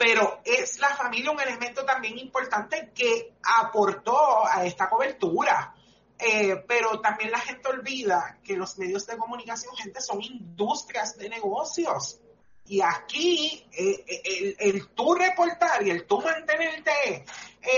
[0.02, 5.76] pero es la familia un elemento también importante que aportó a esta cobertura.
[6.18, 11.30] Eh, pero también la gente olvida que los medios de comunicación, gente, son industrias de
[11.30, 12.20] negocios.
[12.66, 17.24] Y aquí eh, eh, el, el tú reportar y el tú mantenerte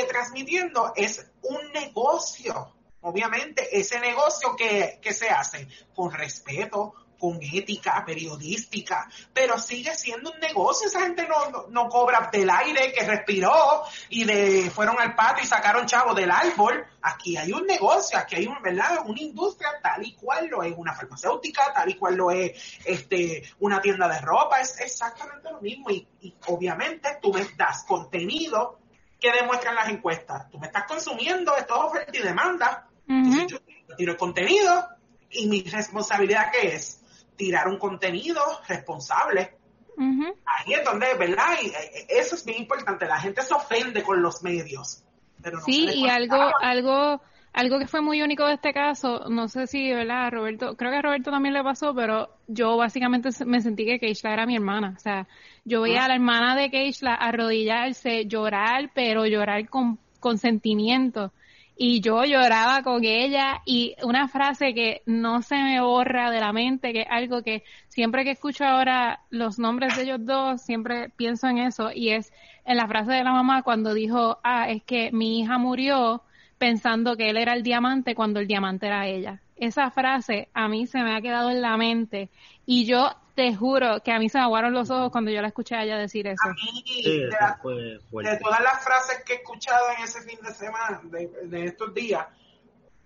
[0.08, 2.74] transmitiendo es un negocio.
[3.02, 6.94] Obviamente, ese negocio que, que se hace con respeto,
[7.24, 10.88] con ética periodística, pero sigue siendo un negocio.
[10.88, 15.48] Esa gente no, no, cobra del aire que respiró y de fueron al patio y
[15.48, 16.86] sacaron chavo del árbol.
[17.02, 19.04] Aquí hay un negocio, aquí hay un, ¿verdad?
[19.06, 23.44] una industria tal y cual lo es una farmacéutica, tal y cual lo es este,
[23.62, 24.60] una tienda de ropa.
[24.60, 25.92] Es exactamente lo mismo.
[25.92, 26.06] Y,
[26.48, 28.80] obviamente tú me das contenido
[29.18, 30.52] que demuestran las encuestas.
[30.52, 32.90] Tú me estás consumiendo, esto es oferta y demanda.
[33.08, 33.60] yo
[33.96, 34.90] tiro el contenido
[35.30, 37.03] y mi responsabilidad que es
[37.36, 39.56] tirar un contenido responsable.
[39.98, 41.56] Ahí es donde, ¿verdad?
[41.62, 43.06] Y eh, eso es bien importante.
[43.06, 45.04] La gente se ofende con los medios.
[45.42, 47.22] Pero sí, y algo, algo,
[47.52, 50.32] algo que fue muy único de este caso, no sé si, ¿verdad?
[50.32, 54.34] Roberto, creo que a Roberto también le pasó, pero yo básicamente me sentí que Keishla
[54.34, 54.94] era mi hermana.
[54.96, 55.28] O sea,
[55.66, 61.34] yo veía a la hermana de Keishla arrodillarse, llorar, pero llorar con, con sentimiento
[61.76, 66.54] y yo lloraba con ella y una frase que no se me borra de la
[66.54, 71.10] mente, que es algo que siempre que escucho ahora los nombres de ellos dos, siempre
[71.10, 72.32] pienso en eso y es
[72.66, 76.24] en la frase de la mamá cuando dijo, ah, es que mi hija murió
[76.58, 79.42] pensando que él era el diamante cuando el diamante era ella.
[79.56, 82.30] Esa frase a mí se me ha quedado en la mente
[82.66, 85.48] y yo te juro que a mí se me aguaron los ojos cuando yo la
[85.48, 86.48] escuché a ella decir eso.
[86.48, 91.66] A mí, de, todas las frases que he escuchado en ese fin de semana, de,
[91.66, 92.28] estos días,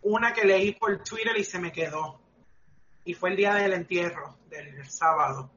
[0.01, 2.19] una que leí por Twitter y se me quedó.
[3.05, 5.49] Y fue el día del entierro, del sábado.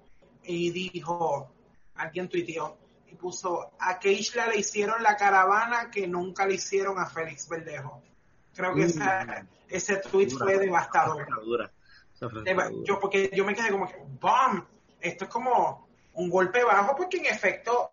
[0.45, 1.53] Y dijo,
[1.97, 2.79] alguien tuiteó,
[3.11, 8.03] y puso, a Keishla le hicieron la caravana que nunca le hicieron a Félix Verdejo.
[8.55, 9.47] Creo que mm.
[9.68, 11.27] ese tweet fue devastador.
[12.85, 14.66] Yo, porque yo me quedé como que, ¡bam!
[15.01, 17.91] Esto es como un golpe bajo, porque en efecto,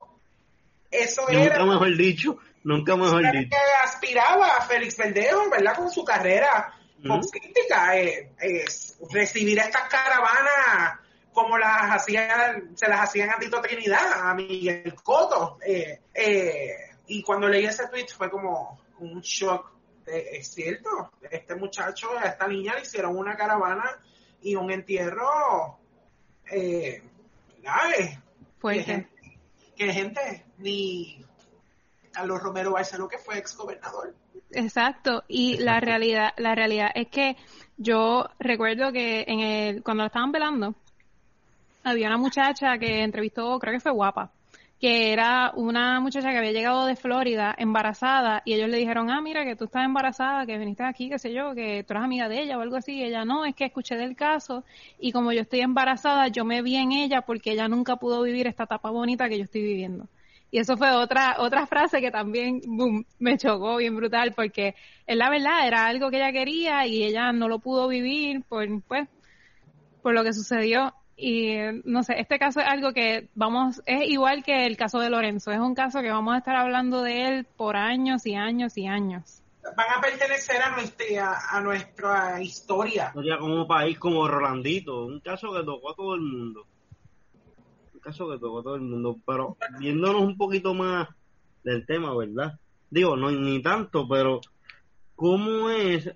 [0.92, 1.64] eso era.
[1.66, 3.50] mejor dicho, Nunca mejor dicho.
[3.50, 5.76] que aspiraba a Félix Verdejo, ¿verdad?
[5.76, 8.32] Con su carrera política, eh,
[9.12, 11.00] recibir estas caravanas
[11.32, 15.60] como las hacían, se las hacían a Tito Trinidad, a Miguel Coto.
[15.66, 16.76] Eh, eh,
[17.08, 19.72] y cuando leí ese tweet fue como un shock.
[20.06, 23.98] es cierto, este muchacho, a esta niña le hicieron una caravana
[24.42, 25.78] y un entierro
[26.52, 27.02] eh,
[27.62, 28.20] grave.
[28.60, 29.08] Fuerte.
[29.76, 31.24] Que, gente, ni
[32.12, 34.16] Carlos Romero Barceló, que fue ex gobernador.
[34.52, 37.36] Exacto, y la realidad, la realidad es que
[37.76, 40.74] yo recuerdo que en el, cuando lo estaban velando,
[41.84, 44.32] había una muchacha que entrevistó, creo que fue guapa,
[44.80, 49.22] que era una muchacha que había llegado de Florida embarazada y ellos le dijeron, ah,
[49.22, 52.30] mira que tú estás embarazada, que viniste aquí, qué sé yo, que tú eres amiga
[52.30, 52.98] de ella o algo así.
[52.98, 54.64] Y ella, no, es que escuché del caso
[55.00, 58.46] y como yo estoy embarazada, yo me vi en ella porque ella nunca pudo vivir
[58.48, 60.08] esta etapa bonita que yo estoy viviendo.
[60.52, 64.76] Y eso fue otra, otra frase que también boom, me chocó bien brutal porque
[65.06, 68.66] es la verdad, era algo que ella quería y ella no lo pudo vivir por,
[68.84, 69.10] pues,
[70.02, 74.44] por lo que sucedió y no sé, este caso es algo que vamos, es igual
[74.44, 77.48] que el caso de Lorenzo, es un caso que vamos a estar hablando de él
[77.58, 79.42] por años y años y años.
[79.76, 83.08] Van a pertenecer a nuestra, a nuestra historia.
[83.08, 86.68] Historia como un país como Rolandito, un caso que tocó a todo el mundo.
[87.96, 91.10] Un caso que tocó a todo el mundo, pero viéndonos un poquito más
[91.64, 92.60] del tema, ¿verdad?
[92.92, 94.40] Digo, no ni tanto, pero
[95.16, 96.10] ¿cómo es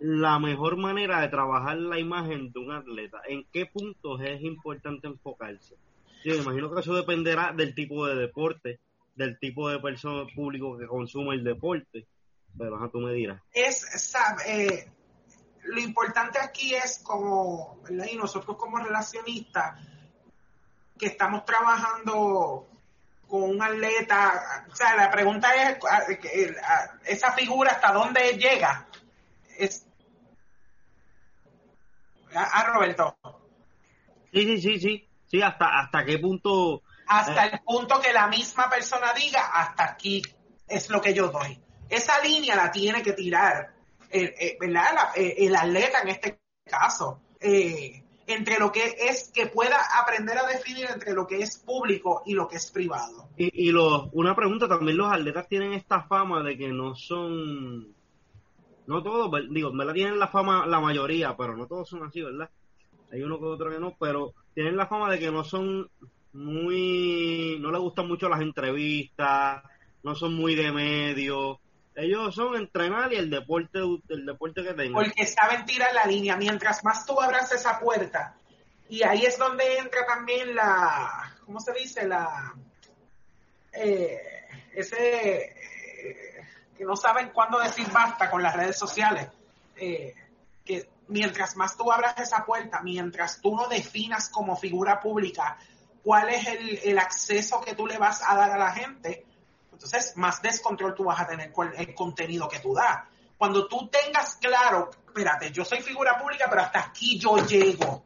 [0.00, 3.20] la mejor manera de trabajar la imagen de un atleta?
[3.28, 5.76] ¿En qué puntos es importante enfocarse?
[6.24, 8.80] Yo me imagino que eso dependerá del tipo de deporte,
[9.14, 12.06] del tipo de persona público que consume el deporte,
[12.56, 13.40] pero ajá, tú me dirás.
[13.52, 14.14] Es,
[14.46, 14.90] eh,
[15.64, 17.80] lo importante aquí es como,
[18.10, 19.78] Y nosotros como relacionistas,
[20.98, 22.66] que estamos trabajando
[23.26, 25.78] con un atleta, o sea, la pregunta es,
[27.04, 28.86] esa figura hasta dónde llega.
[29.56, 29.86] Es,
[32.34, 33.16] a, Roberto.
[34.32, 35.08] Sí, sí, sí, sí.
[35.26, 36.82] Sí, hasta, hasta qué punto.
[37.06, 40.22] Hasta eh, el punto que la misma persona diga, hasta aquí
[40.66, 41.58] es lo que yo doy.
[41.88, 43.72] Esa línea la tiene que tirar
[44.10, 47.20] el, eh, eh, el atleta en este caso.
[47.40, 52.34] entre lo que es que pueda aprender a definir entre lo que es público y
[52.34, 53.28] lo que es privado.
[53.36, 57.94] Y, y lo, una pregunta, también los atletas tienen esta fama de que no son
[58.90, 62.22] no todos, digo, me la tienen la fama la mayoría, pero no todos son así,
[62.22, 62.50] ¿verdad?
[63.12, 65.88] Hay uno que otro que no, pero tienen la fama de que no son
[66.32, 69.62] muy, no les gustan mucho las entrevistas,
[70.02, 71.60] no son muy de medio.
[71.94, 73.78] Ellos son entrenar y el deporte,
[74.08, 75.04] el deporte que tengan.
[75.04, 76.36] Porque saben tirar la línea.
[76.36, 78.34] Mientras más tú abras esa puerta,
[78.88, 82.08] y ahí es donde entra también la, ¿cómo se dice?
[82.08, 82.54] La,
[83.72, 84.18] eh,
[84.74, 85.54] ese,
[86.80, 89.28] que no saben cuándo decir basta con las redes sociales.
[89.76, 90.14] Eh,
[90.64, 95.58] que mientras más tú abras esa puerta, mientras tú no definas como figura pública
[96.02, 99.26] cuál es el, acceso que tú le vas a dar a la gente,
[99.70, 103.00] entonces más descontrol tú vas a tener con el contenido que tú das.
[103.36, 108.04] Cuando tú tengas claro, espérate, yo soy figura pública, pero hasta aquí yo llego,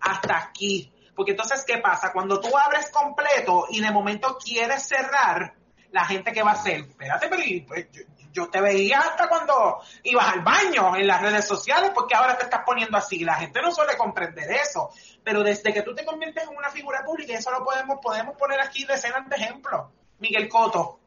[0.00, 0.92] hasta aquí.
[1.14, 2.12] Porque entonces, ¿qué pasa?
[2.12, 5.54] Cuando tú abres completo y de momento quieres cerrar,
[5.90, 7.86] la gente que va a hacer, espérate, pero pues,
[8.32, 12.44] yo, te veía hasta cuando ibas al baño en las redes sociales, porque ahora te
[12.44, 13.24] estás poniendo así.
[13.24, 14.90] La gente no suele comprender eso,
[15.24, 18.60] pero desde que tú te conviertes en una figura pública, eso lo podemos, podemos poner
[18.60, 19.86] aquí decenas de ejemplos.
[20.18, 21.00] Miguel Coto.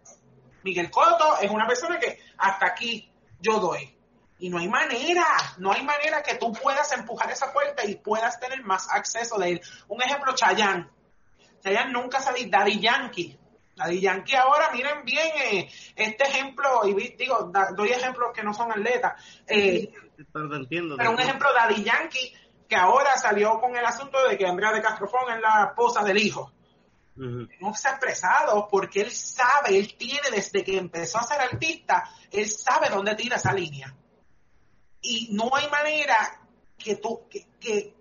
[0.64, 3.98] Miguel Coto es una persona que hasta aquí yo doy.
[4.40, 5.26] Y no hay manera,
[5.60, 9.52] no hay manera que tú puedas empujar esa puerta y puedas tener más acceso de
[9.52, 9.62] él.
[9.88, 10.90] Un ejemplo, Chayanne.
[11.64, 13.40] Chayanne nunca salió Daddy Yankee
[13.76, 18.72] Daddy Yankee ahora, miren bien eh, este ejemplo, y digo, doy ejemplos que no son
[18.72, 19.14] atletas,
[19.48, 19.92] eh,
[20.32, 22.34] pero, entiendo, pero un ejemplo, Daddy Yankee,
[22.68, 26.18] que ahora salió con el asunto de que Andrea de Castrofón es la esposa del
[26.18, 26.52] hijo.
[27.14, 32.10] No se ha expresado porque él sabe, él tiene desde que empezó a ser artista,
[32.32, 33.94] él sabe dónde tira esa línea.
[35.02, 36.16] Y no hay manera
[36.78, 38.01] que tú, que en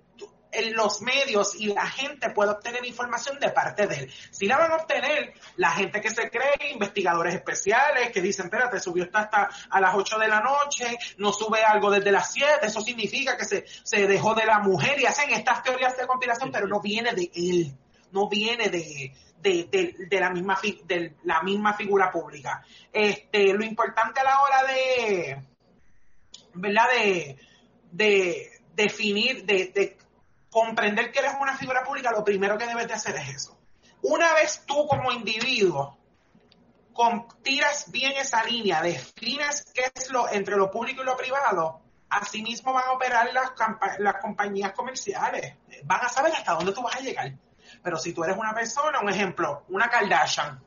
[0.72, 4.12] los medios y la gente puede obtener información de parte de él.
[4.30, 8.80] Si la van a obtener la gente que se cree, investigadores especiales, que dicen, espérate,
[8.80, 12.80] subió hasta a las 8 de la noche, no sube algo desde las 7, eso
[12.80, 16.66] significa que se, se dejó de la mujer y hacen estas teorías de compilación, pero
[16.66, 17.74] no viene de él,
[18.12, 22.64] no viene de, de, de, la misma de la misma figura pública.
[22.92, 25.42] Este, lo importante a la hora de,
[26.54, 26.84] ¿verdad?
[26.92, 27.38] De,
[27.92, 29.96] de definir, de, de
[30.50, 33.58] comprender que eres una figura pública, lo primero que debes de hacer es eso.
[34.02, 35.96] Una vez tú como individuo
[36.92, 41.80] con, tiras bien esa línea, defines qué es lo entre lo público y lo privado,
[42.08, 43.52] así mismo van a operar las,
[43.98, 45.56] las compañías comerciales.
[45.84, 47.32] Van a saber hasta dónde tú vas a llegar.
[47.82, 50.60] Pero si tú eres una persona, un ejemplo, una Kardashian,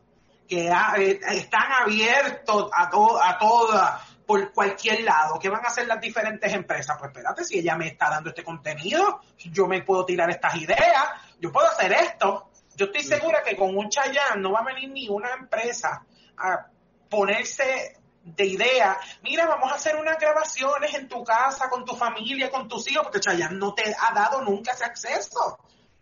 [0.48, 5.88] que eh, están abiertos a, todo, a toda, por cualquier lado, ¿qué van a hacer
[5.88, 6.98] las diferentes empresas?
[6.98, 11.06] Pues espérate, si ella me está dando este contenido, yo me puedo tirar estas ideas,
[11.40, 12.50] yo puedo hacer esto.
[12.76, 16.06] Yo estoy segura que con un Chayanne no va a venir ni una empresa
[16.38, 16.68] a
[17.10, 22.50] ponerse de idea, mira, vamos a hacer unas grabaciones en tu casa, con tu familia,
[22.50, 25.60] con tus hijos, porque Chayanne no te ha dado nunca ese acceso.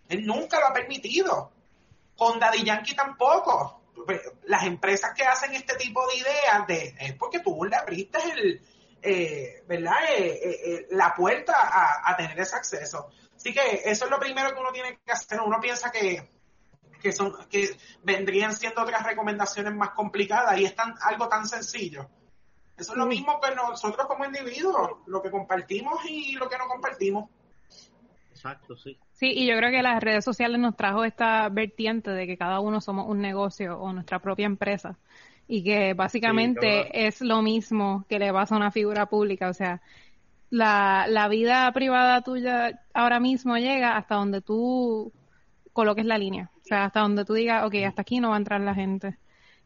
[0.07, 1.51] Él nunca lo ha permitido.
[2.15, 3.80] Con Daddy Yankee tampoco.
[4.45, 8.61] Las empresas que hacen este tipo de ideas de, es porque tú le abriste el,
[9.01, 9.95] eh, ¿verdad?
[10.17, 11.53] Eh, eh, la puerta
[12.03, 13.09] a, tener ese acceso.
[13.35, 15.41] Así que eso es lo primero que uno tiene que hacer.
[15.41, 16.29] Uno piensa que,
[17.01, 22.09] que, son, que vendrían siendo otras recomendaciones más complicadas y es tan, algo tan sencillo.
[22.77, 26.67] Eso es lo mismo que nosotros como individuos, lo que compartimos y lo que no
[26.67, 27.29] compartimos.
[28.41, 28.97] Exacto, sí.
[29.11, 32.59] Sí, y yo creo que las redes sociales nos trajo esta vertiente de que cada
[32.59, 34.97] uno somos un negocio o nuestra propia empresa.
[35.47, 39.81] Y que básicamente es lo mismo que le pasa a una figura pública, o sea,
[40.49, 45.11] la, la vida privada tuya ahora mismo llega hasta donde tú
[45.71, 48.39] coloques la línea, o sea, hasta donde tú digas, ok, hasta aquí no va a
[48.39, 49.17] entrar la gente.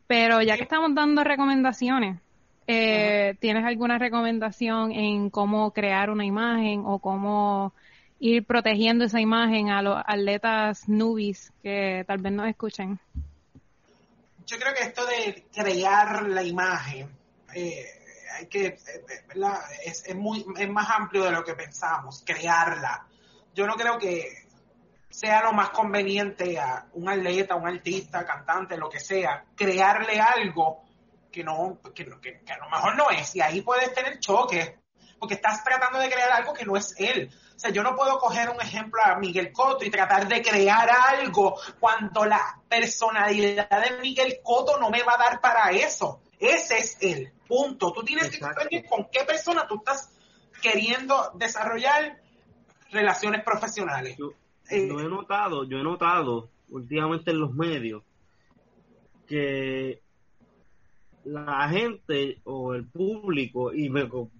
[0.07, 2.19] Pero ya que estamos dando recomendaciones,
[2.67, 7.73] eh, ¿tienes alguna recomendación en cómo crear una imagen o cómo
[8.19, 12.99] ir protegiendo esa imagen a los atletas nubis que tal vez no escuchen?
[14.45, 17.09] Yo creo que esto de crear la imagen,
[17.53, 17.85] eh,
[18.37, 18.79] hay que, eh,
[19.85, 23.07] es, es, muy, es más amplio de lo que pensamos, crearla.
[23.53, 24.45] Yo no creo que
[25.09, 30.83] sea lo más conveniente a un atleta, un artista, cantante, lo que sea, crearle algo
[31.31, 33.35] que no, que, que, que a lo mejor no es.
[33.35, 34.73] Y ahí puedes tener choques,
[35.19, 37.29] porque estás tratando de crear algo que no es él.
[37.55, 40.89] O sea, yo no puedo coger un ejemplo a Miguel Coto y tratar de crear
[40.89, 46.21] algo cuando la personalidad de Miguel Coto no me va a dar para eso.
[46.37, 47.31] Ese es él.
[47.47, 47.93] Punto.
[47.93, 50.11] Tú tienes que saber con qué persona tú estás
[50.61, 52.21] queriendo desarrollar
[52.91, 54.17] relaciones profesionales.
[54.17, 54.31] Yo,
[54.69, 58.03] eh, he notado, yo he notado últimamente en los medios
[59.27, 60.01] que
[61.25, 63.91] la gente o el público, y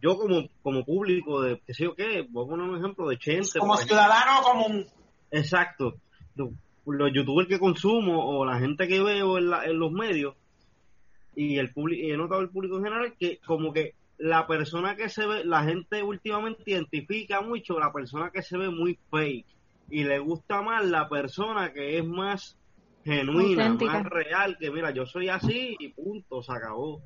[0.02, 3.18] yo como, como público de, qué sé yo qué, voy a poner un ejemplo de
[3.18, 3.60] Chente.
[3.60, 4.86] Como ciudadano común.
[5.32, 5.96] Exacto.
[6.36, 6.52] Los,
[7.12, 10.36] youtubers que consumo o la gente que veo en, en los medios
[11.36, 14.96] y el público, y he notado el público en general que como que la persona
[14.96, 19.46] que se ve, la gente últimamente identifica mucho la persona que se ve muy fake
[19.90, 22.58] y le gusta más la persona que es más
[23.06, 27.04] genuina, más real, que mira, yo soy así y punto, se acabó.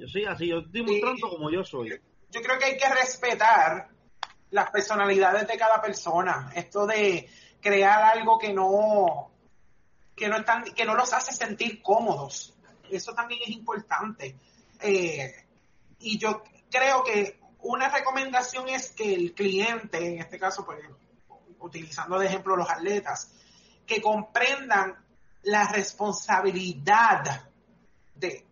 [0.00, 1.90] Yo soy así, yo estoy mostrando como yo soy.
[2.30, 3.88] Yo, creo que hay que respetar
[4.50, 6.50] las personalidades de cada persona.
[6.54, 7.28] Esto de
[7.60, 9.30] crear algo que no
[10.16, 12.54] que no están, que no los hace sentir cómodos.
[12.90, 14.34] Eso también es importante.
[14.80, 15.32] Eh,
[16.00, 20.80] y yo creo que una recomendación es que el cliente, en este caso, pues,
[21.60, 23.30] utilizando de ejemplo los atletas,
[23.86, 24.96] que comprendan
[25.42, 27.50] la responsabilidad
[28.14, 28.46] de,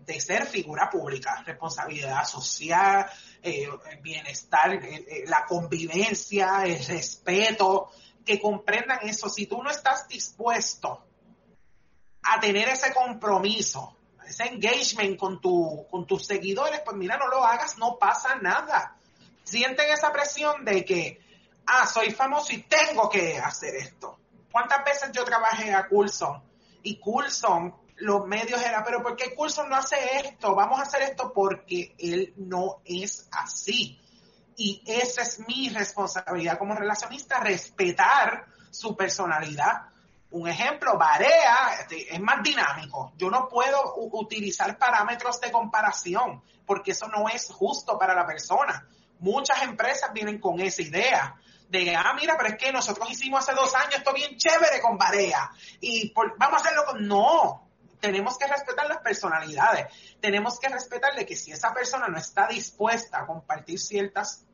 [0.00, 3.06] de ser figura pública, responsabilidad social,
[3.42, 3.68] eh,
[4.02, 7.90] bienestar, eh, eh, la convivencia, el respeto,
[8.24, 9.28] que comprendan eso.
[9.28, 11.04] Si tú no estás dispuesto
[12.22, 17.44] a tener ese compromiso, ese engagement con, tu, con tus seguidores, pues mira, no lo
[17.44, 18.96] hagas, no pasa nada.
[19.44, 21.20] Sienten esa presión de que,
[21.66, 24.17] ah, soy famoso y tengo que hacer esto.
[24.58, 26.42] ¿Cuántas veces yo trabajé a Coulson?
[26.82, 30.52] Y Coulson, los medios eran, pero ¿por qué Coulson no hace esto?
[30.56, 34.00] Vamos a hacer esto porque él no es así.
[34.56, 39.90] Y esa es mi responsabilidad como relacionista, respetar su personalidad.
[40.32, 43.12] Un ejemplo, Barea este, es más dinámico.
[43.16, 48.88] Yo no puedo utilizar parámetros de comparación porque eso no es justo para la persona.
[49.20, 51.36] Muchas empresas vienen con esa idea
[51.68, 54.96] de, ah, mira, pero es que nosotros hicimos hace dos años esto bien chévere con
[54.96, 55.50] Barea
[55.80, 57.06] y vamos a hacerlo con...
[57.06, 57.68] No,
[58.00, 59.86] tenemos que respetar las personalidades,
[60.20, 64.44] tenemos que respetarle que si esa persona no está dispuesta a compartir ciertas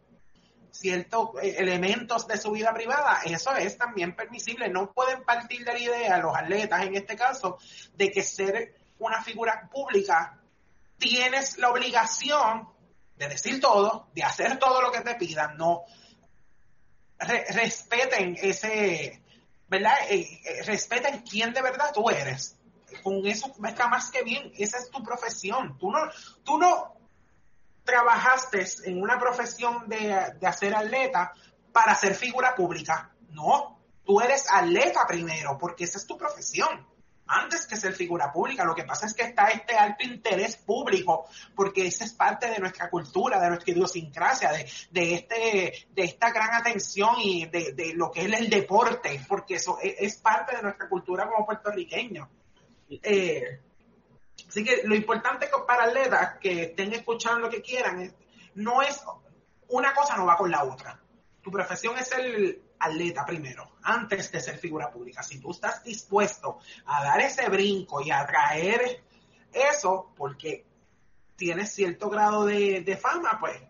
[0.74, 4.68] ciertos eh, elementos de su vida privada, eso es también permisible.
[4.68, 7.58] No pueden partir de la idea, los atletas en este caso,
[7.94, 10.40] de que ser una figura pública
[10.98, 12.68] tienes la obligación
[13.16, 15.56] de decir todo, de hacer todo lo que te pidan.
[15.56, 15.84] No,
[17.18, 19.22] respeten ese,
[19.68, 19.94] ¿verdad?
[20.10, 22.56] Eh, eh, respeten quién de verdad tú eres.
[23.02, 25.76] con eso está más que bien, esa es tu profesión.
[25.78, 25.98] Tú no,
[26.44, 26.94] tú no
[27.84, 31.32] trabajaste en una profesión de, de hacer atleta
[31.72, 33.14] para ser figura pública.
[33.30, 36.93] No, tú eres atleta primero, porque esa es tu profesión
[37.26, 38.64] antes que ser figura pública.
[38.64, 42.58] Lo que pasa es que está este alto interés público, porque esa es parte de
[42.58, 44.52] nuestra cultura, de nuestra idiosincrasia,
[44.90, 49.78] de, este, de esta gran atención y de, lo que es el deporte, porque eso
[49.82, 52.28] es, parte de nuestra cultura como puertorriqueños.
[52.88, 53.60] Eh,
[54.48, 58.14] así que lo importante para atletas que estén escuchando lo que quieran,
[58.54, 59.02] no es,
[59.68, 61.00] una cosa no va con la otra.
[61.42, 65.22] Tu profesión es el atleta primero, antes de ser figura pública.
[65.22, 69.02] Si tú estás dispuesto a dar ese brinco y a traer
[69.52, 70.64] eso, porque
[71.36, 73.60] tienes cierto grado de, fama, pues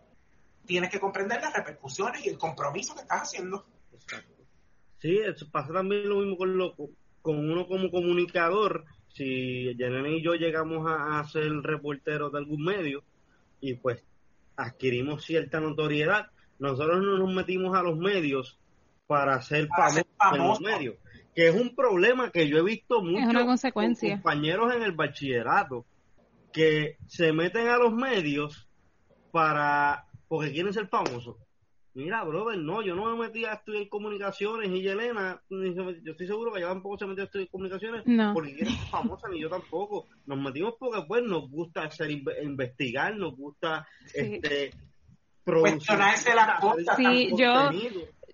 [0.66, 3.66] tienes que comprender las repercusiones y el compromiso que estás haciendo.
[4.98, 6.74] Sí, eso pasa también lo mismo con, lo,
[7.20, 8.84] con uno como comunicador.
[9.08, 13.04] Si Janine y yo llegamos a, a ser reporteros de algún medio
[13.60, 14.02] y pues
[14.56, 18.58] adquirimos cierta notoriedad, nosotros no nos metimos a los medios
[19.06, 20.02] para ser famoso,
[20.32, 20.96] en los medios.
[21.34, 25.84] Que es un problema que yo he visto muchos compañeros en el bachillerato
[26.52, 28.68] que se meten a los medios
[29.32, 31.36] para porque quieren ser famosos.
[31.94, 36.52] Mira, brother, no, yo no me metí a estudiar comunicaciones y Yelena, yo estoy seguro
[36.52, 38.02] que ella tampoco se metió a estudiar comunicaciones
[38.32, 40.06] porque quiere ser famosa, ni yo tampoco.
[40.26, 44.72] Nos metimos porque pues nos gusta hacer investigar, nos gusta este
[45.44, 45.96] producir.
[46.34, 46.96] las cosas.
[46.96, 47.70] Sí, yo,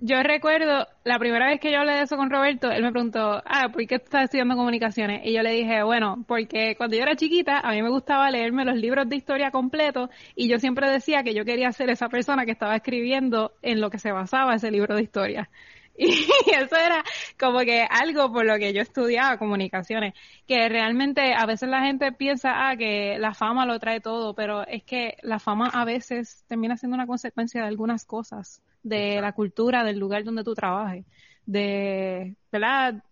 [0.01, 3.43] yo recuerdo la primera vez que yo hablé de eso con Roberto, él me preguntó,
[3.45, 5.21] ah, ¿por qué estás estudiando comunicaciones?
[5.25, 8.65] Y yo le dije, bueno, porque cuando yo era chiquita, a mí me gustaba leerme
[8.65, 12.47] los libros de historia completos y yo siempre decía que yo quería ser esa persona
[12.47, 15.51] que estaba escribiendo en lo que se basaba ese libro de historia.
[16.01, 17.05] Y eso era
[17.39, 20.15] como que algo por lo que yo estudiaba comunicaciones,
[20.47, 24.67] que realmente a veces la gente piensa, ah, que la fama lo trae todo, pero
[24.67, 29.33] es que la fama a veces termina siendo una consecuencia de algunas cosas de la
[29.33, 31.05] cultura del lugar donde tú trabajes,
[31.45, 33.03] de, ¿verdad?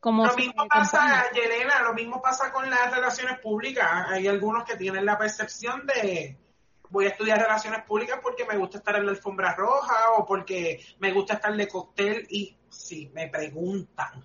[0.00, 3.86] Como lo mismo pasa, Yelena, lo mismo pasa con las relaciones públicas.
[4.08, 6.36] Hay algunos que tienen la percepción de
[6.90, 10.80] voy a estudiar relaciones públicas porque me gusta estar en la alfombra roja o porque
[11.00, 14.24] me gusta estar de cóctel y si me preguntan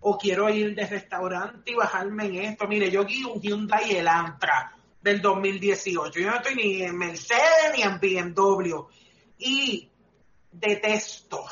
[0.00, 2.68] o quiero ir de restaurante y bajarme en esto.
[2.68, 6.20] Mire, yo guío un Hyundai Elantra del 2018.
[6.20, 8.86] Yo no estoy ni en Mercedes ni en BMW
[9.38, 9.90] y
[10.50, 11.44] detesto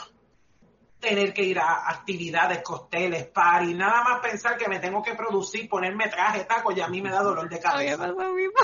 [0.99, 5.68] tener que ir a actividades, costeles, party, nada más pensar que me tengo que producir,
[5.68, 8.14] ponerme traje, taco, y a mí me da dolor de cabeza.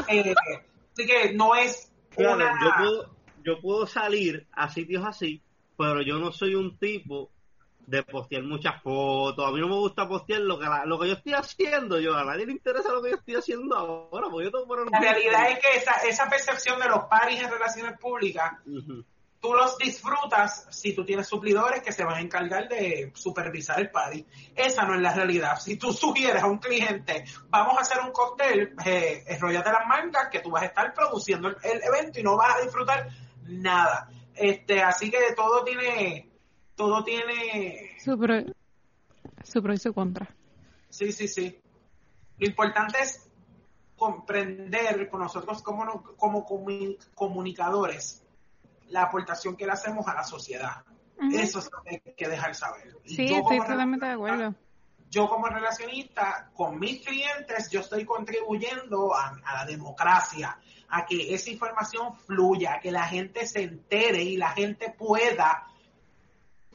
[0.09, 0.35] Eh,
[0.93, 2.37] así que no es yo,
[2.79, 5.43] puedo, yo puedo salir a sitios así,
[5.77, 7.31] pero yo no soy un tipo
[7.91, 9.45] de postear muchas fotos.
[9.45, 11.99] A mí no me gusta postear lo que, lo que yo estoy haciendo.
[11.99, 14.29] Yo a nadie le interesa lo que yo estoy haciendo ahora.
[14.31, 17.99] Porque yo tengo La realidad es que esa, esa percepción de los paris en relaciones
[17.99, 18.53] públicas,
[19.41, 23.91] tú los disfrutas si tú tienes suplidores que se van a encargar de supervisar el
[23.91, 24.25] party.
[24.55, 25.59] Esa no es la realidad.
[25.59, 30.29] Si tú sugieres a un cliente, vamos a hacer un cóctel, eh, enrollate las mangas,
[30.31, 33.09] que tú vas a estar produciendo el, el evento y no vas a disfrutar
[33.47, 34.09] nada.
[34.33, 36.30] Este, así que todo tiene
[36.81, 37.91] todo tiene...
[38.03, 38.37] Su pro,
[39.45, 40.35] su pro y su contra.
[40.89, 41.61] Sí, sí, sí.
[42.39, 43.29] Lo importante es
[43.97, 46.47] comprender con nosotros como, como
[47.15, 48.25] comunicadores
[48.89, 50.83] la aportación que le hacemos a la sociedad.
[51.35, 52.97] Eso es lo que hay que dejar saber.
[53.05, 54.55] sí, estoy totalmente de acuerdo.
[55.11, 60.59] Yo como relacionista con mis clientes, yo estoy contribuyendo a, a, la democracia,
[60.89, 65.67] a que esa información fluya, a que la gente se entere y la gente pueda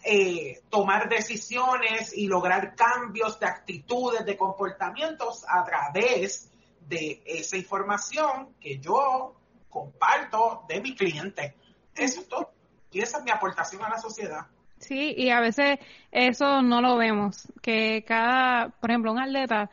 [0.08, 6.52] eh, tomar decisiones y lograr cambios de actitudes, de comportamientos a través
[6.88, 9.36] de esa información que yo
[9.68, 11.56] comparto de mi cliente.
[11.96, 12.52] Eso es todo.
[12.92, 14.46] Y esa es mi aportación a la sociedad.
[14.78, 15.80] Sí, y a veces
[16.12, 19.72] eso no lo vemos, que cada, por ejemplo, un atleta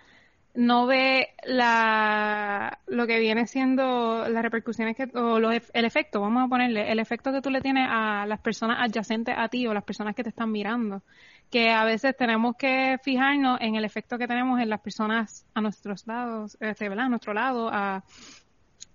[0.55, 6.49] no ve la, lo que viene siendo las repercusiones que, o el efecto, vamos a
[6.49, 9.85] ponerle, el efecto que tú le tienes a las personas adyacentes a ti o las
[9.85, 11.03] personas que te están mirando.
[11.51, 15.61] Que a veces tenemos que fijarnos en el efecto que tenemos en las personas a
[15.61, 17.07] nuestros lados, este, ¿verdad?
[17.07, 18.05] A nuestro lado, a,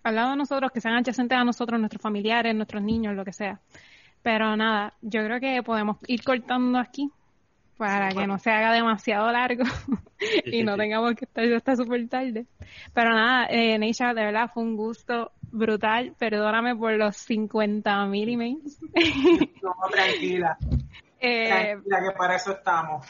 [0.04, 3.34] al lado de nosotros, que sean adyacentes a nosotros, nuestros familiares, nuestros niños, lo que
[3.34, 3.60] sea.
[4.22, 7.12] Pero nada, yo creo que podemos ir cortando aquí
[7.78, 9.64] para que no se haga demasiado largo
[10.46, 12.46] y no tengamos que estar hasta súper tarde.
[12.94, 16.16] Pero nada, eh, Neisha, de verdad fue un gusto brutal.
[16.18, 18.80] Perdóname por los 50 mil emails.
[19.62, 20.58] no, tranquila.
[21.20, 23.08] Eh, tranquila, que para eso estamos.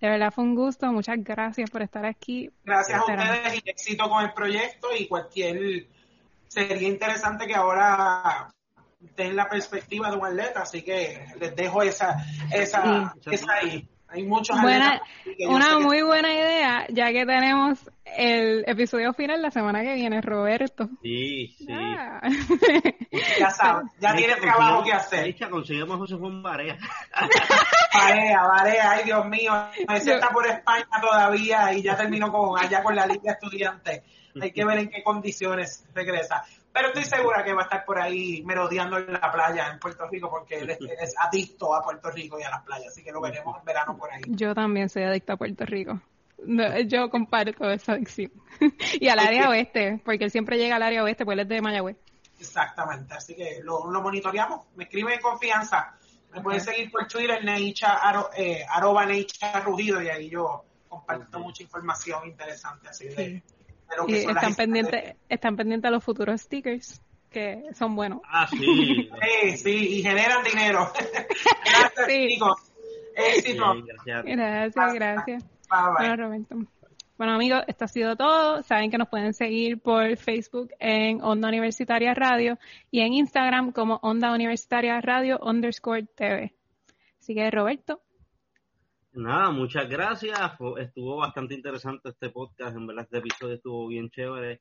[0.00, 2.48] De verdad fue un gusto, muchas gracias por estar aquí.
[2.64, 5.88] Gracias a ustedes y éxito con el proyecto y cualquier
[6.46, 8.54] sería interesante que ahora
[9.16, 13.88] den la perspectiva de un atleta, así que les dejo esa esa, esa ahí.
[14.12, 14.56] Hay muchos
[15.48, 20.88] Una muy buena idea, ya que tenemos el episodio final la semana que viene, Roberto.
[21.02, 21.66] Sí, sí.
[23.38, 25.24] Ya sabes, ya tiene trabajo que hacer.
[25.24, 26.76] Dicha, conseguimos José Juan Barea.
[27.94, 29.52] Barea, Barea, ay Dios mío,
[29.88, 34.02] ese está por España todavía y ya terminó con allá con la Liga Estudiante.
[34.40, 36.44] Hay que ver en qué condiciones regresa.
[36.72, 40.06] Pero estoy segura que va a estar por ahí merodeando en la playa en Puerto
[40.08, 43.20] Rico porque él es, adicto a Puerto Rico y a las playas, así que lo
[43.20, 44.22] veremos en verano por ahí.
[44.28, 46.00] Yo también soy adicto a Puerto Rico.
[46.86, 48.30] yo comparto esa adicción.
[49.00, 51.60] y al área oeste, porque él siempre llega al área oeste, pues él es de
[51.60, 51.96] Mayagüez.
[52.38, 54.66] Exactamente, así que lo, monitoreamos.
[54.76, 55.94] Me escribe en confianza.
[56.32, 57.98] Me pueden seguir por Twitter, Neicha,
[58.36, 62.88] eh, arroba Neicha Rugido, y ahí yo comparto mucha información interesante.
[62.88, 63.42] Así de,
[64.08, 68.20] y están pendientes, están pendientes a los futuros stickers que son buenos.
[68.24, 68.58] Ah, sí.
[69.22, 70.90] sí, sí, y generan dinero.
[71.64, 72.72] gracias, chicos.
[73.14, 73.74] Éxito.
[74.04, 75.44] gracias, gracias.
[75.98, 76.46] Bueno,
[77.16, 78.62] Bueno, amigos, esto ha sido todo.
[78.62, 82.58] Saben que nos pueden seguir por Facebook en Onda Universitaria Radio
[82.90, 86.52] y en Instagram como Onda Universitaria Radio underscore TV.
[87.20, 88.00] Así que, Roberto.
[89.12, 90.38] Nada, muchas gracias.
[90.78, 92.76] Estuvo bastante interesante este podcast.
[92.76, 94.60] En verdad, este episodio estuvo bien chévere.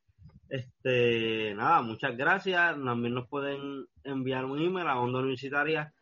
[0.49, 2.75] Este, nada, muchas gracias.
[2.83, 5.93] También nos pueden enviar un email a onda universitaria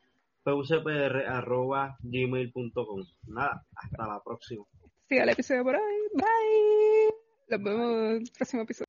[2.02, 3.04] gmail.com.
[3.28, 4.64] Nada, hasta la próxima.
[5.10, 5.82] Siga el episodio por hoy.
[6.14, 7.14] Bye.
[7.50, 8.87] Nos vemos en el próximo episodio.